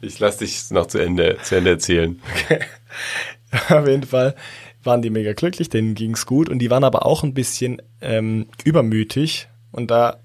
[0.00, 2.20] Ich lasse dich noch zu Ende, zu Ende erzählen.
[3.68, 4.34] Auf jeden Fall
[4.82, 8.46] waren die mega glücklich, denen ging's gut und die waren aber auch ein bisschen ähm,
[8.64, 10.18] übermütig und da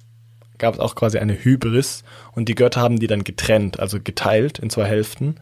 [0.57, 2.03] gab es auch quasi eine Hybris
[2.33, 5.35] und die Götter haben die dann getrennt, also geteilt in zwei Hälften.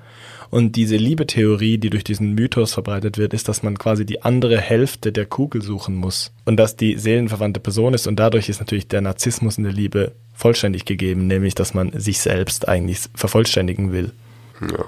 [0.51, 4.59] Und diese Liebetheorie, die durch diesen Mythos verbreitet wird, ist, dass man quasi die andere
[4.59, 8.87] Hälfte der Kugel suchen muss und dass die seelenverwandte Person ist und dadurch ist natürlich
[8.87, 14.11] der Narzissmus in der Liebe vollständig gegeben, nämlich dass man sich selbst eigentlich vervollständigen will.
[14.61, 14.85] Ja.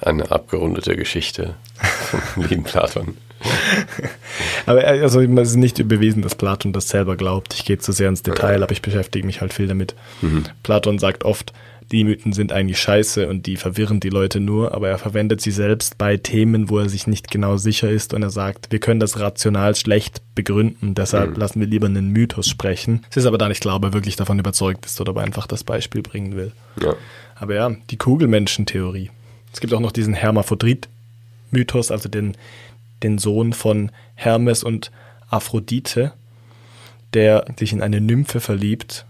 [0.00, 1.56] Eine abgerundete Geschichte
[2.34, 3.16] vom lieben Platon.
[4.66, 7.54] Aber äh, also es ist nicht bewiesen, dass Platon das selber glaubt.
[7.54, 9.94] Ich gehe zu sehr ins Detail, aber ich beschäftige mich halt viel damit.
[10.62, 11.52] Platon sagt oft,
[11.90, 15.50] die Mythen sind eigentlich scheiße und die verwirren die Leute nur, aber er verwendet sie
[15.50, 19.00] selbst bei Themen, wo er sich nicht genau sicher ist und er sagt, wir können
[19.00, 23.04] das rational schlecht begründen, deshalb lassen wir lieber einen Mythos sprechen.
[23.10, 25.24] Es ist aber da nicht klar, ob er wirklich davon überzeugt ist oder ob er
[25.24, 26.52] einfach das Beispiel bringen will.
[26.82, 26.94] Ja.
[27.36, 29.10] Aber ja, die Kugelmenschen-Theorie.
[29.52, 32.36] Es gibt auch noch diesen Hermaphrodit-Mythos, also den,
[33.02, 34.90] den Sohn von Hermes und
[35.30, 36.12] Aphrodite,
[37.14, 39.06] der sich in eine Nymphe verliebt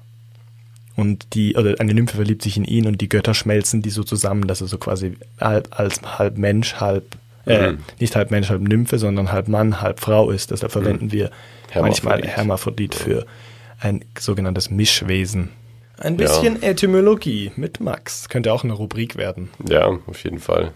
[0.99, 4.03] und die, oder eine Nymphe verliebt sich in ihn und die Götter schmelzen die so
[4.03, 7.05] zusammen, dass er so quasi halb, als halb Mensch, halb,
[7.46, 7.78] äh, Mhm.
[8.01, 10.51] nicht halb Mensch, halb Nymphe, sondern halb Mann, halb Frau ist.
[10.51, 11.30] Deshalb verwenden wir
[11.74, 12.36] manchmal Hermaphrodit.
[12.36, 13.26] Hermaphrodit für
[13.80, 15.51] ein sogenanntes Mischwesen.
[15.99, 18.28] Ein bisschen Etymologie mit Max.
[18.28, 19.51] Könnte auch eine Rubrik werden.
[19.68, 20.72] Ja, auf jeden Fall.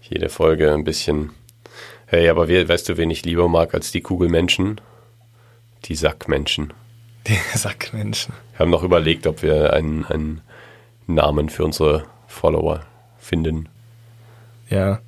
[0.00, 1.30] Jede Folge ein bisschen.
[2.06, 4.80] Hey, aber we weißt du, wen ich lieber mag als die Kugelmenschen?
[5.86, 6.72] Die Sackmenschen.
[7.26, 8.34] Die Sackmenschen.
[8.52, 10.40] Wir haben noch überlegt, ob wir einen, einen
[11.06, 12.80] Namen für unsere Follower
[13.18, 13.68] finden.
[14.68, 15.00] Ja.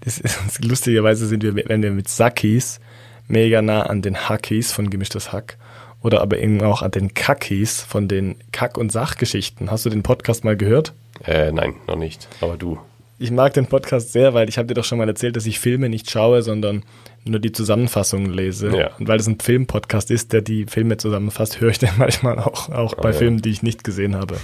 [0.00, 2.80] Das ist, lustigerweise sind wir, wenn wir mit Sackis
[3.28, 5.56] mega nah an den Hackies von Gemischtes Hack
[6.02, 9.70] oder aber eben auch an den Kackis von den Kack- und Sachgeschichten.
[9.70, 10.92] Hast du den Podcast mal gehört?
[11.24, 12.28] Äh, nein, noch nicht.
[12.40, 12.78] Aber du.
[13.22, 15.60] Ich mag den Podcast sehr, weil ich habe dir doch schon mal erzählt, dass ich
[15.60, 16.82] Filme nicht schaue, sondern
[17.24, 18.76] nur die Zusammenfassungen lese.
[18.76, 18.90] Ja.
[18.98, 22.68] Und weil es ein Filmpodcast ist, der die Filme zusammenfasst, höre ich den manchmal auch,
[22.70, 23.16] auch bei ja.
[23.16, 24.38] Filmen, die ich nicht gesehen habe.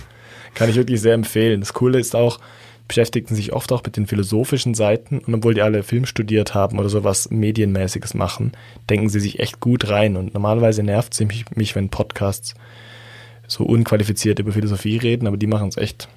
[0.55, 1.59] Kann ich wirklich sehr empfehlen.
[1.59, 2.39] Das Coole ist auch,
[2.87, 6.79] beschäftigten sich oft auch mit den philosophischen Seiten und obwohl die alle Film studiert haben
[6.79, 8.53] oder sowas Medienmäßiges machen,
[8.89, 10.17] denken sie sich echt gut rein.
[10.17, 12.55] Und normalerweise nervt es mich, mich, wenn Podcasts
[13.49, 16.09] so unqualifiziert über Philosophie reden, aber die machen es echt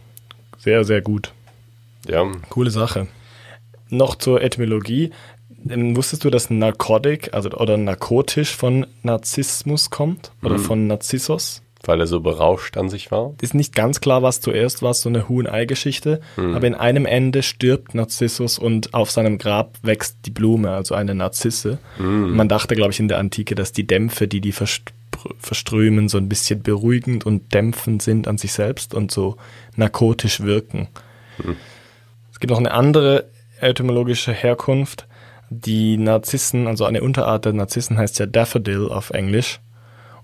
[0.59, 1.33] sehr, sehr gut.
[2.11, 3.07] Ja, Coole Sache.
[3.89, 5.11] Noch zur Etymologie.
[5.69, 10.31] Ähm, Wusstest du, dass Narcotic, also oder narkotisch von Narzissmus kommt?
[10.43, 11.61] Oder von Narzissos?
[11.83, 13.33] weil er so berauscht an sich war.
[13.41, 16.21] Ist nicht ganz klar, was zuerst war, so eine Huhn-Ei-Geschichte.
[16.37, 21.15] Aber in einem Ende stirbt Narzissus und auf seinem Grab wächst die Blume, also eine
[21.15, 21.79] Narzisse.
[21.97, 24.91] Man dachte, glaube ich, in der Antike, dass die Dämpfe, die die verstr-
[25.39, 29.37] verströmen, so ein bisschen beruhigend und dämpfend sind an sich selbst und so
[29.75, 30.87] narkotisch wirken.
[32.41, 33.25] Es gibt noch eine andere
[33.59, 35.05] etymologische Herkunft.
[35.51, 39.59] Die Narzissen, also eine Unterart der Narzissen heißt ja Daffodil auf Englisch.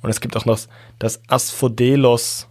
[0.01, 0.59] Und es gibt auch noch
[0.97, 2.47] das Asphodelos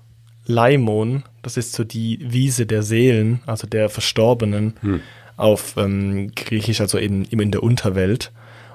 [0.46, 4.74] Laimon, das ist so die Wiese der Seelen, also der Verstorbenen
[5.36, 8.30] auf ähm, Griechisch, also in, in der Unterwelt.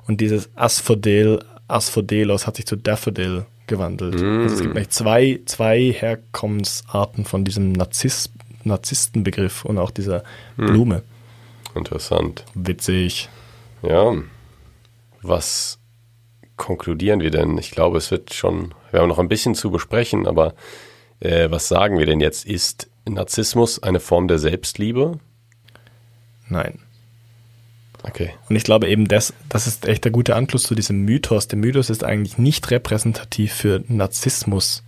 [0.08, 4.16] Und dieses Asphodel, Asphodelos hat sich zu Daffodil gewandelt.
[4.16, 8.30] Also es gibt eigentlich zwei, zwei Herkommensarten von diesem Narziss,
[8.64, 10.24] Narzisstenbegriff und auch dieser
[10.58, 11.04] Blume.
[11.76, 12.46] Interessant.
[12.54, 13.30] Witzig.
[13.82, 14.14] Ja.
[15.22, 15.80] Was
[16.58, 17.58] konkludieren wir denn?
[17.58, 20.54] Ich glaube, es wird schon, wir haben noch ein bisschen zu besprechen, aber
[21.20, 22.46] äh, was sagen wir denn jetzt?
[22.46, 25.20] Ist Narzissmus eine Form der Selbstliebe?
[26.50, 26.80] Nein.
[28.04, 28.32] Okay.
[28.50, 31.48] Und ich glaube eben, das, das ist echt der gute Anschluss zu diesem Mythos.
[31.48, 34.84] Der Mythos ist eigentlich nicht repräsentativ für Narzissmus,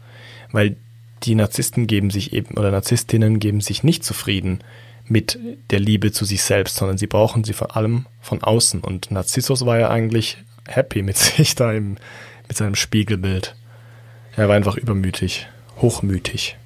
[0.52, 0.78] weil
[1.24, 4.60] die Narzissten geben sich eben, oder Narzisstinnen geben sich nicht zufrieden
[5.06, 5.38] mit
[5.70, 8.82] der Liebe zu sich selbst, sondern sie brauchen sie vor allem von außen.
[8.82, 11.98] Und Narzissus war ja eigentlich happy mit sich da im,
[12.48, 13.56] mit seinem Spiegelbild.
[14.36, 15.48] Er war einfach übermütig,
[15.82, 16.58] hochmütig.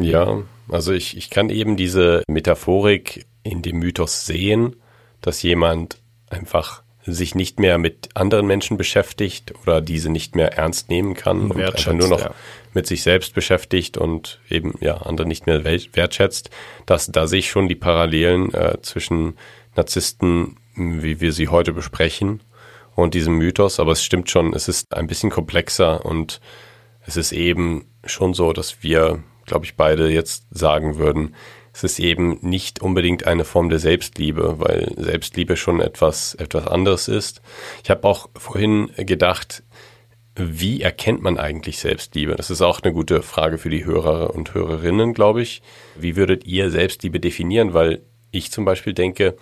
[0.00, 4.76] Ja, also ich, ich kann eben diese Metaphorik in dem Mythos sehen,
[5.20, 10.90] dass jemand einfach sich nicht mehr mit anderen Menschen beschäftigt oder diese nicht mehr ernst
[10.90, 12.34] nehmen kann Und und, einfach nur noch ja.
[12.76, 16.50] Mit sich selbst beschäftigt und eben ja andere nicht mehr wertschätzt.
[16.84, 19.36] Das, da sehe ich schon die Parallelen äh, zwischen
[19.74, 22.42] Narzissten, wie wir sie heute besprechen,
[22.94, 23.80] und diesem Mythos.
[23.80, 26.40] Aber es stimmt schon, es ist ein bisschen komplexer und
[27.06, 31.34] es ist eben schon so, dass wir, glaube ich, beide jetzt sagen würden,
[31.72, 37.08] es ist eben nicht unbedingt eine Form der Selbstliebe, weil Selbstliebe schon etwas, etwas anderes
[37.08, 37.42] ist.
[37.84, 39.62] Ich habe auch vorhin gedacht,
[40.36, 42.36] wie erkennt man eigentlich Selbstliebe?
[42.36, 45.62] Das ist auch eine gute Frage für die Hörer und Hörerinnen, glaube ich.
[45.94, 47.74] Wie würdet ihr Selbstliebe definieren?
[47.74, 49.36] Weil ich zum Beispiel denke,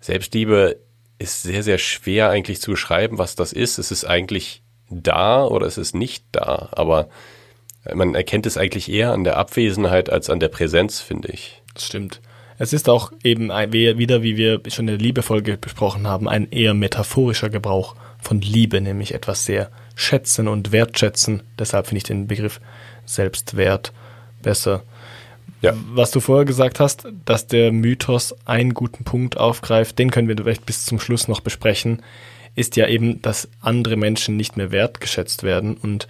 [0.00, 0.78] Selbstliebe
[1.18, 3.78] ist sehr, sehr schwer eigentlich zu beschreiben, was das ist.
[3.78, 7.08] Es ist eigentlich da oder es ist nicht da, aber
[7.94, 11.62] man erkennt es eigentlich eher an der Abwesenheit als an der Präsenz, finde ich.
[11.72, 12.20] Das stimmt.
[12.58, 16.74] Es ist auch eben wieder, wie wir schon in der Liebefolge besprochen haben, ein eher
[16.74, 21.42] metaphorischer Gebrauch von Liebe, nämlich etwas sehr schätzen und wertschätzen.
[21.58, 22.60] Deshalb finde ich den Begriff
[23.06, 23.92] Selbstwert
[24.42, 24.84] besser.
[25.62, 25.74] Ja.
[25.92, 30.36] Was du vorher gesagt hast, dass der Mythos einen guten Punkt aufgreift, den können wir
[30.36, 32.02] vielleicht bis zum Schluss noch besprechen,
[32.54, 35.76] ist ja eben, dass andere Menschen nicht mehr wertgeschätzt werden.
[35.76, 36.06] Und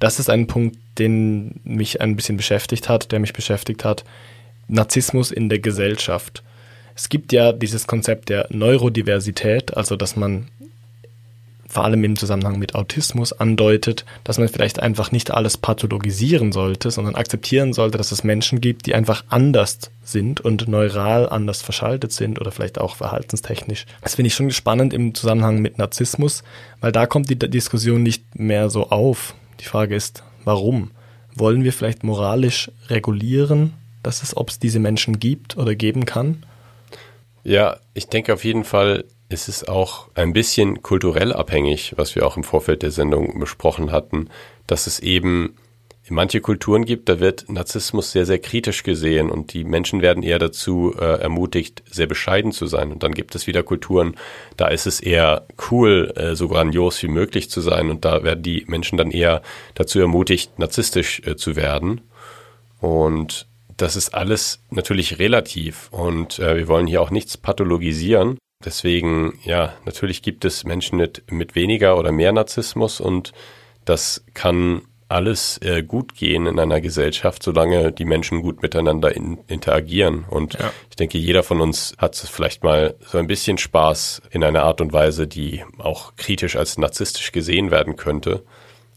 [0.00, 4.04] das ist ein Punkt, den mich ein bisschen beschäftigt hat, der mich beschäftigt hat.
[4.68, 6.42] Narzissmus in der Gesellschaft.
[6.94, 10.48] Es gibt ja dieses Konzept der Neurodiversität, also dass man
[11.68, 16.90] vor allem im Zusammenhang mit Autismus andeutet, dass man vielleicht einfach nicht alles pathologisieren sollte,
[16.90, 22.12] sondern akzeptieren sollte, dass es Menschen gibt, die einfach anders sind und neural anders verschaltet
[22.12, 23.84] sind oder vielleicht auch verhaltenstechnisch.
[24.00, 26.42] Das finde ich schon spannend im Zusammenhang mit Narzissmus,
[26.80, 29.34] weil da kommt die Diskussion nicht mehr so auf.
[29.60, 30.90] Die Frage ist, warum?
[31.34, 36.46] Wollen wir vielleicht moralisch regulieren, dass es, ob es diese Menschen gibt oder geben kann?
[37.44, 42.26] Ja, ich denke auf jeden Fall, ist es auch ein bisschen kulturell abhängig, was wir
[42.26, 44.30] auch im Vorfeld der Sendung besprochen hatten,
[44.66, 45.56] dass es eben
[46.08, 50.22] in manche Kulturen gibt, da wird Narzissmus sehr, sehr kritisch gesehen und die Menschen werden
[50.22, 52.92] eher dazu äh, ermutigt, sehr bescheiden zu sein.
[52.92, 54.16] Und dann gibt es wieder Kulturen,
[54.56, 58.42] da ist es eher cool, äh, so grandios wie möglich zu sein und da werden
[58.42, 59.42] die Menschen dann eher
[59.74, 62.00] dazu ermutigt, narzisstisch äh, zu werden.
[62.80, 68.38] Und das ist alles natürlich relativ und äh, wir wollen hier auch nichts pathologisieren.
[68.64, 73.32] Deswegen, ja, natürlich gibt es Menschen mit, mit weniger oder mehr Narzissmus und
[73.84, 79.38] das kann alles äh, gut gehen in einer Gesellschaft, solange die Menschen gut miteinander in,
[79.46, 80.24] interagieren.
[80.28, 80.70] Und ja.
[80.90, 84.80] ich denke, jeder von uns hat vielleicht mal so ein bisschen Spaß in einer Art
[84.80, 88.44] und Weise, die auch kritisch als narzisstisch gesehen werden könnte.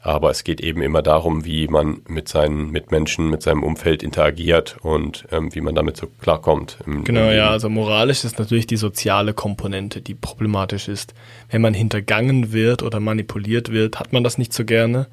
[0.04, 4.78] Aber es geht eben immer darum, wie man mit seinen Mitmenschen, mit seinem Umfeld interagiert
[4.82, 6.80] und ähm, wie man damit so klarkommt.
[6.88, 11.14] Im, genau, im ja, also moralisch ist natürlich die soziale Komponente, die problematisch ist.
[11.52, 15.08] Wenn man hintergangen wird oder manipuliert wird, hat man das nicht so gerne.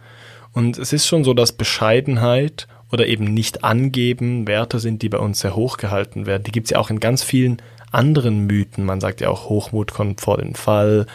[0.52, 5.18] Und es ist schon so, dass Bescheidenheit oder eben nicht angeben Werte sind, die bei
[5.18, 6.44] uns sehr hoch gehalten werden.
[6.44, 7.60] Die gibt es ja auch in ganz vielen
[7.92, 8.84] anderen Mythen.
[8.84, 11.06] Man sagt ja auch, Hochmut kommt vor den Fall.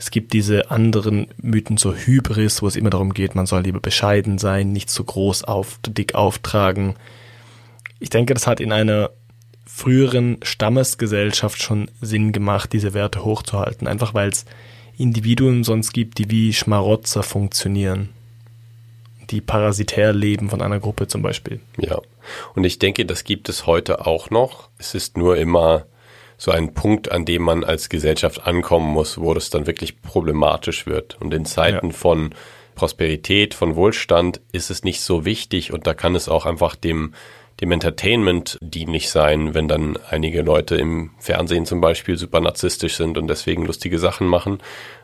[0.00, 3.80] Es gibt diese anderen Mythen zur Hybris, wo es immer darum geht, man soll lieber
[3.80, 6.94] bescheiden sein, nicht zu groß auf, dick auftragen.
[7.98, 9.10] Ich denke, das hat in einer
[9.66, 14.46] früheren Stammesgesellschaft schon Sinn gemacht, diese Werte hochzuhalten, einfach weil es
[14.96, 18.08] Individuen sonst gibt, die wie Schmarotzer funktionieren
[19.30, 21.60] die parasitär leben von einer Gruppe zum Beispiel.
[21.78, 22.00] Ja,
[22.56, 24.70] und ich denke, das gibt es heute auch noch.
[24.76, 25.86] Es ist nur immer
[26.40, 30.86] so ein Punkt, an dem man als Gesellschaft ankommen muss, wo das dann wirklich problematisch
[30.86, 31.20] wird.
[31.20, 31.92] Und in Zeiten ja.
[31.92, 32.34] von
[32.74, 37.12] Prosperität, von Wohlstand ist es nicht so wichtig und da kann es auch einfach dem
[37.60, 43.18] dem Entertainment dienlich sein, wenn dann einige Leute im Fernsehen zum Beispiel super narzisstisch sind
[43.18, 44.58] und deswegen lustige Sachen machen.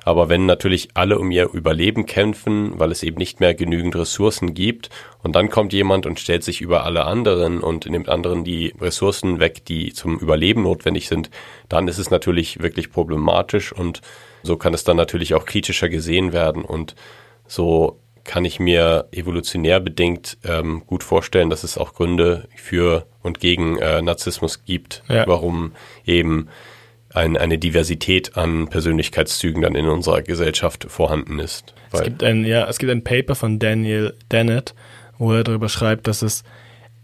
[0.05, 4.55] Aber wenn natürlich alle um ihr Überleben kämpfen, weil es eben nicht mehr genügend Ressourcen
[4.55, 4.89] gibt
[5.23, 9.39] und dann kommt jemand und stellt sich über alle anderen und nimmt anderen die Ressourcen
[9.39, 11.31] weg, die zum Überleben notwendig sind,
[11.69, 14.01] dann ist es natürlich wirklich problematisch und
[14.43, 16.95] so kann es dann natürlich auch kritischer gesehen werden und
[17.47, 23.41] so kann ich mir evolutionär bedingt ähm, gut vorstellen, dass es auch Gründe für und
[23.41, 25.27] gegen äh, Narzissmus gibt, ja.
[25.27, 25.73] warum
[26.05, 26.49] eben
[27.15, 31.75] ein, eine Diversität an Persönlichkeitszügen dann in unserer Gesellschaft vorhanden ist.
[31.93, 34.75] Es gibt ein, ja, es gibt ein Paper von Daniel Dennett,
[35.19, 36.45] wo er darüber schreibt, dass es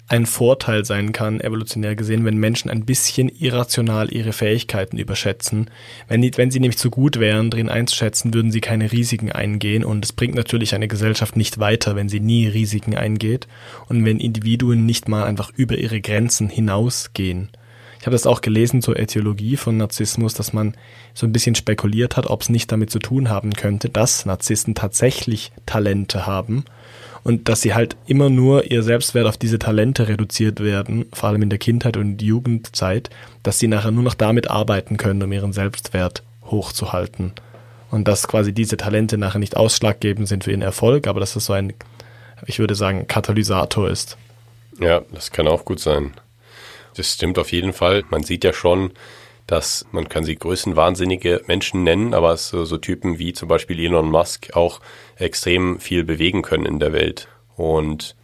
[0.09, 5.71] ein Vorteil sein kann, evolutionär gesehen, wenn Menschen ein bisschen irrational ihre Fähigkeiten überschätzen.
[6.09, 9.85] Wenn, die, wenn sie nämlich zu gut wären, drin einzuschätzen, würden sie keine Risiken eingehen
[9.85, 13.49] und es bringt natürlich eine Gesellschaft nicht weiter, wenn sie nie Risiken eingeht
[13.89, 17.49] und wenn Individuen nicht mal einfach über ihre Grenzen hinausgehen.
[17.99, 20.75] Ich habe das auch gelesen zur Äthiologie von Narzissmus, dass man
[21.15, 24.75] so ein bisschen spekuliert hat, ob es nicht damit zu tun haben könnte, dass Narzissten
[24.75, 26.65] tatsächlich Talente haben
[27.25, 31.43] und dass sie halt immer nur ihr Selbstwert auf diese Talente reduziert werden, vor allem
[31.43, 33.11] in der Kindheit und Jugendzeit,
[33.43, 37.33] dass sie nachher nur noch damit arbeiten können, um ihren Selbstwert hochzuhalten.
[37.91, 41.45] Und dass quasi diese Talente nachher nicht ausschlaggebend sind für ihren Erfolg, aber dass es
[41.45, 41.75] so ein,
[42.47, 44.17] ich würde sagen, Katalysator ist.
[44.81, 46.13] Ja, das kann auch gut sein.
[46.97, 48.03] Das stimmt auf jeden Fall.
[48.11, 48.93] Man sieht ja schon,
[49.53, 54.11] dass man kann sie größenwahnsinnige Menschen nennen, aber so, so Typen wie zum Beispiel Elon
[54.11, 54.81] Musk auch
[55.17, 57.29] extrem viel bewegen können in der Welt.
[57.55, 58.17] Und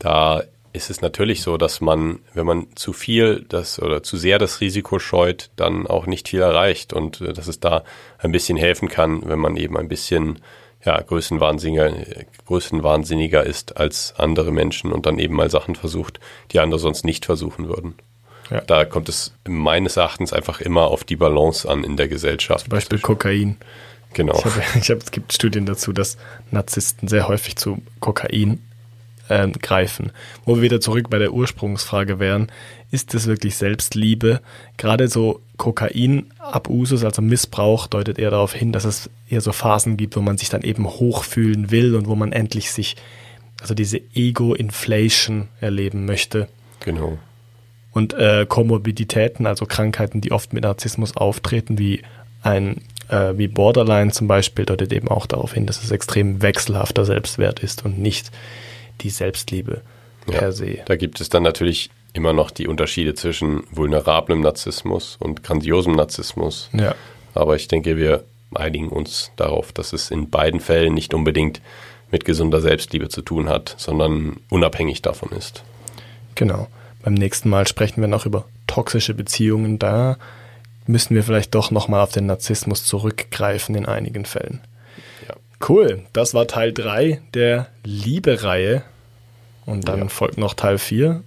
[0.00, 4.40] da ist es natürlich so, dass man, wenn man zu viel das oder zu sehr
[4.40, 7.84] das Risiko scheut, dann auch nicht viel erreicht und äh, dass es da
[8.18, 10.40] ein bisschen helfen kann, wenn man eben ein bisschen
[10.84, 11.92] ja, größenwahnsinniger,
[12.46, 16.18] größenwahnsinniger ist als andere Menschen und dann eben mal Sachen versucht,
[16.50, 17.94] die andere sonst nicht versuchen würden.
[18.52, 18.60] Ja.
[18.60, 22.66] Da kommt es meines Erachtens einfach immer auf die Balance an in der Gesellschaft.
[22.66, 23.56] Zum Beispiel Kokain.
[24.12, 24.36] Genau.
[24.36, 26.18] Ich hab, ich hab, es gibt Studien dazu, dass
[26.50, 28.60] Narzissten sehr häufig zu Kokain
[29.28, 30.12] äh, greifen.
[30.44, 32.52] Wo wir wieder zurück bei der Ursprungsfrage wären,
[32.90, 34.42] ist es wirklich Selbstliebe?
[34.76, 40.14] Gerade so Kokain-Abusus, also Missbrauch, deutet eher darauf hin, dass es eher so Phasen gibt,
[40.14, 42.96] wo man sich dann eben hochfühlen will und wo man endlich sich,
[43.62, 46.48] also diese Ego-Inflation erleben möchte.
[46.80, 47.16] Genau.
[47.92, 52.02] Und äh, Komorbiditäten, also Krankheiten, die oft mit Narzissmus auftreten, wie
[52.42, 57.04] ein äh, wie Borderline zum Beispiel, deutet eben auch darauf hin, dass es extrem wechselhafter
[57.04, 58.30] Selbstwert ist und nicht
[59.02, 59.82] die Selbstliebe
[60.26, 60.78] ja, per se.
[60.86, 66.68] Da gibt es dann natürlich immer noch die Unterschiede zwischen vulnerablem Narzissmus und grandiosem Narzissmus.
[66.72, 66.94] Ja.
[67.34, 68.24] Aber ich denke, wir
[68.54, 71.60] einigen uns darauf, dass es in beiden Fällen nicht unbedingt
[72.10, 75.64] mit gesunder Selbstliebe zu tun hat, sondern unabhängig davon ist.
[76.34, 76.68] Genau.
[77.02, 79.78] Beim nächsten Mal sprechen wir noch über toxische Beziehungen.
[79.78, 80.16] Da
[80.86, 84.60] müssen wir vielleicht doch nochmal auf den Narzissmus zurückgreifen in einigen Fällen.
[85.28, 85.34] Ja.
[85.68, 88.82] Cool, das war Teil 3 der Liebe-Reihe.
[89.66, 90.08] Und dann ja.
[90.08, 91.22] folgt noch Teil 4.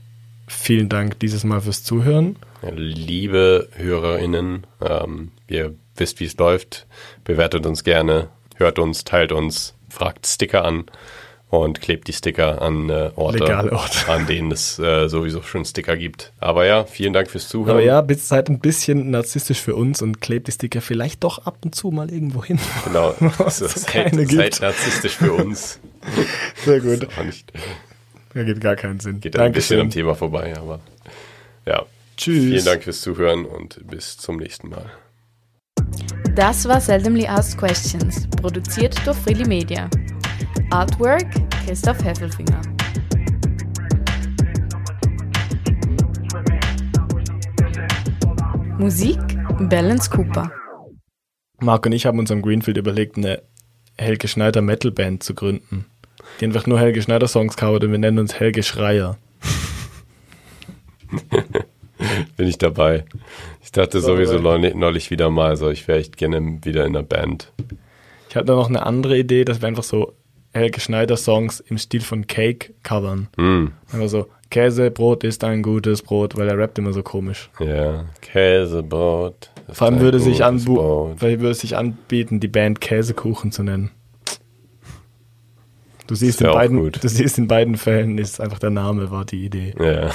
[0.48, 2.36] Vielen Dank dieses Mal fürs Zuhören.
[2.62, 6.86] Liebe HörerInnen, ähm, ihr wisst, wie es läuft.
[7.24, 10.86] Bewertet uns gerne, hört uns, teilt uns, fragt Sticker an
[11.64, 15.98] und klebt die Sticker an äh, Orte, Orte, an denen es äh, sowieso schon Sticker
[15.98, 16.32] gibt.
[16.40, 17.78] Aber ja, vielen Dank fürs Zuhören.
[17.78, 21.46] Aber ja, bitte seid ein bisschen narzisstisch für uns und klebt die Sticker vielleicht doch
[21.46, 22.60] ab und zu mal irgendwo hin.
[22.86, 25.80] Genau, also, seid, seid narzisstisch für uns.
[26.66, 27.08] Sehr gut.
[28.34, 29.22] Da gibt gar keinen Sinn.
[29.22, 30.80] Geht ein bisschen am Thema vorbei, aber
[31.66, 31.86] ja.
[32.18, 32.44] Tschüss.
[32.44, 34.86] Vielen Dank fürs Zuhören und bis zum nächsten Mal.
[36.36, 39.90] Das war Seldomly Asked Questions, produziert durch Freely Media.
[40.72, 41.28] Artwork
[41.64, 42.62] Christoph Heffelfinger.
[48.80, 49.20] Musik
[49.70, 50.52] Balance Cooper.
[51.62, 53.44] Marc und ich haben uns am Greenfield überlegt, eine
[53.98, 55.86] Helge Schneider Metalband zu gründen.
[56.40, 59.18] Die einfach nur Helge Schneider Songs covert und wir nennen uns Helge Schreier.
[62.38, 63.06] Bin ich dabei.
[63.64, 67.54] Ich dachte sowieso neulich wieder mal, so ich wäre echt gerne wieder in einer Band.
[68.30, 70.14] Ich hatte noch eine andere Idee, dass wir einfach so
[70.56, 73.28] Helge Schneider Songs im Stil von Cake covern.
[73.36, 73.68] Mm.
[73.92, 77.50] Einfach so, Käsebrot ist ein gutes Brot, weil er rappt immer so komisch.
[77.60, 79.52] Ja, Käsebrot.
[79.70, 80.78] Vor allem würde sich, anbu
[81.20, 83.92] würde sich anbieten, die Band Käsekuchen zu nennen.
[86.08, 89.44] Du siehst, in beiden, du siehst in beiden Fällen ist einfach der Name war die
[89.44, 89.74] Idee.
[89.78, 90.12] Ja.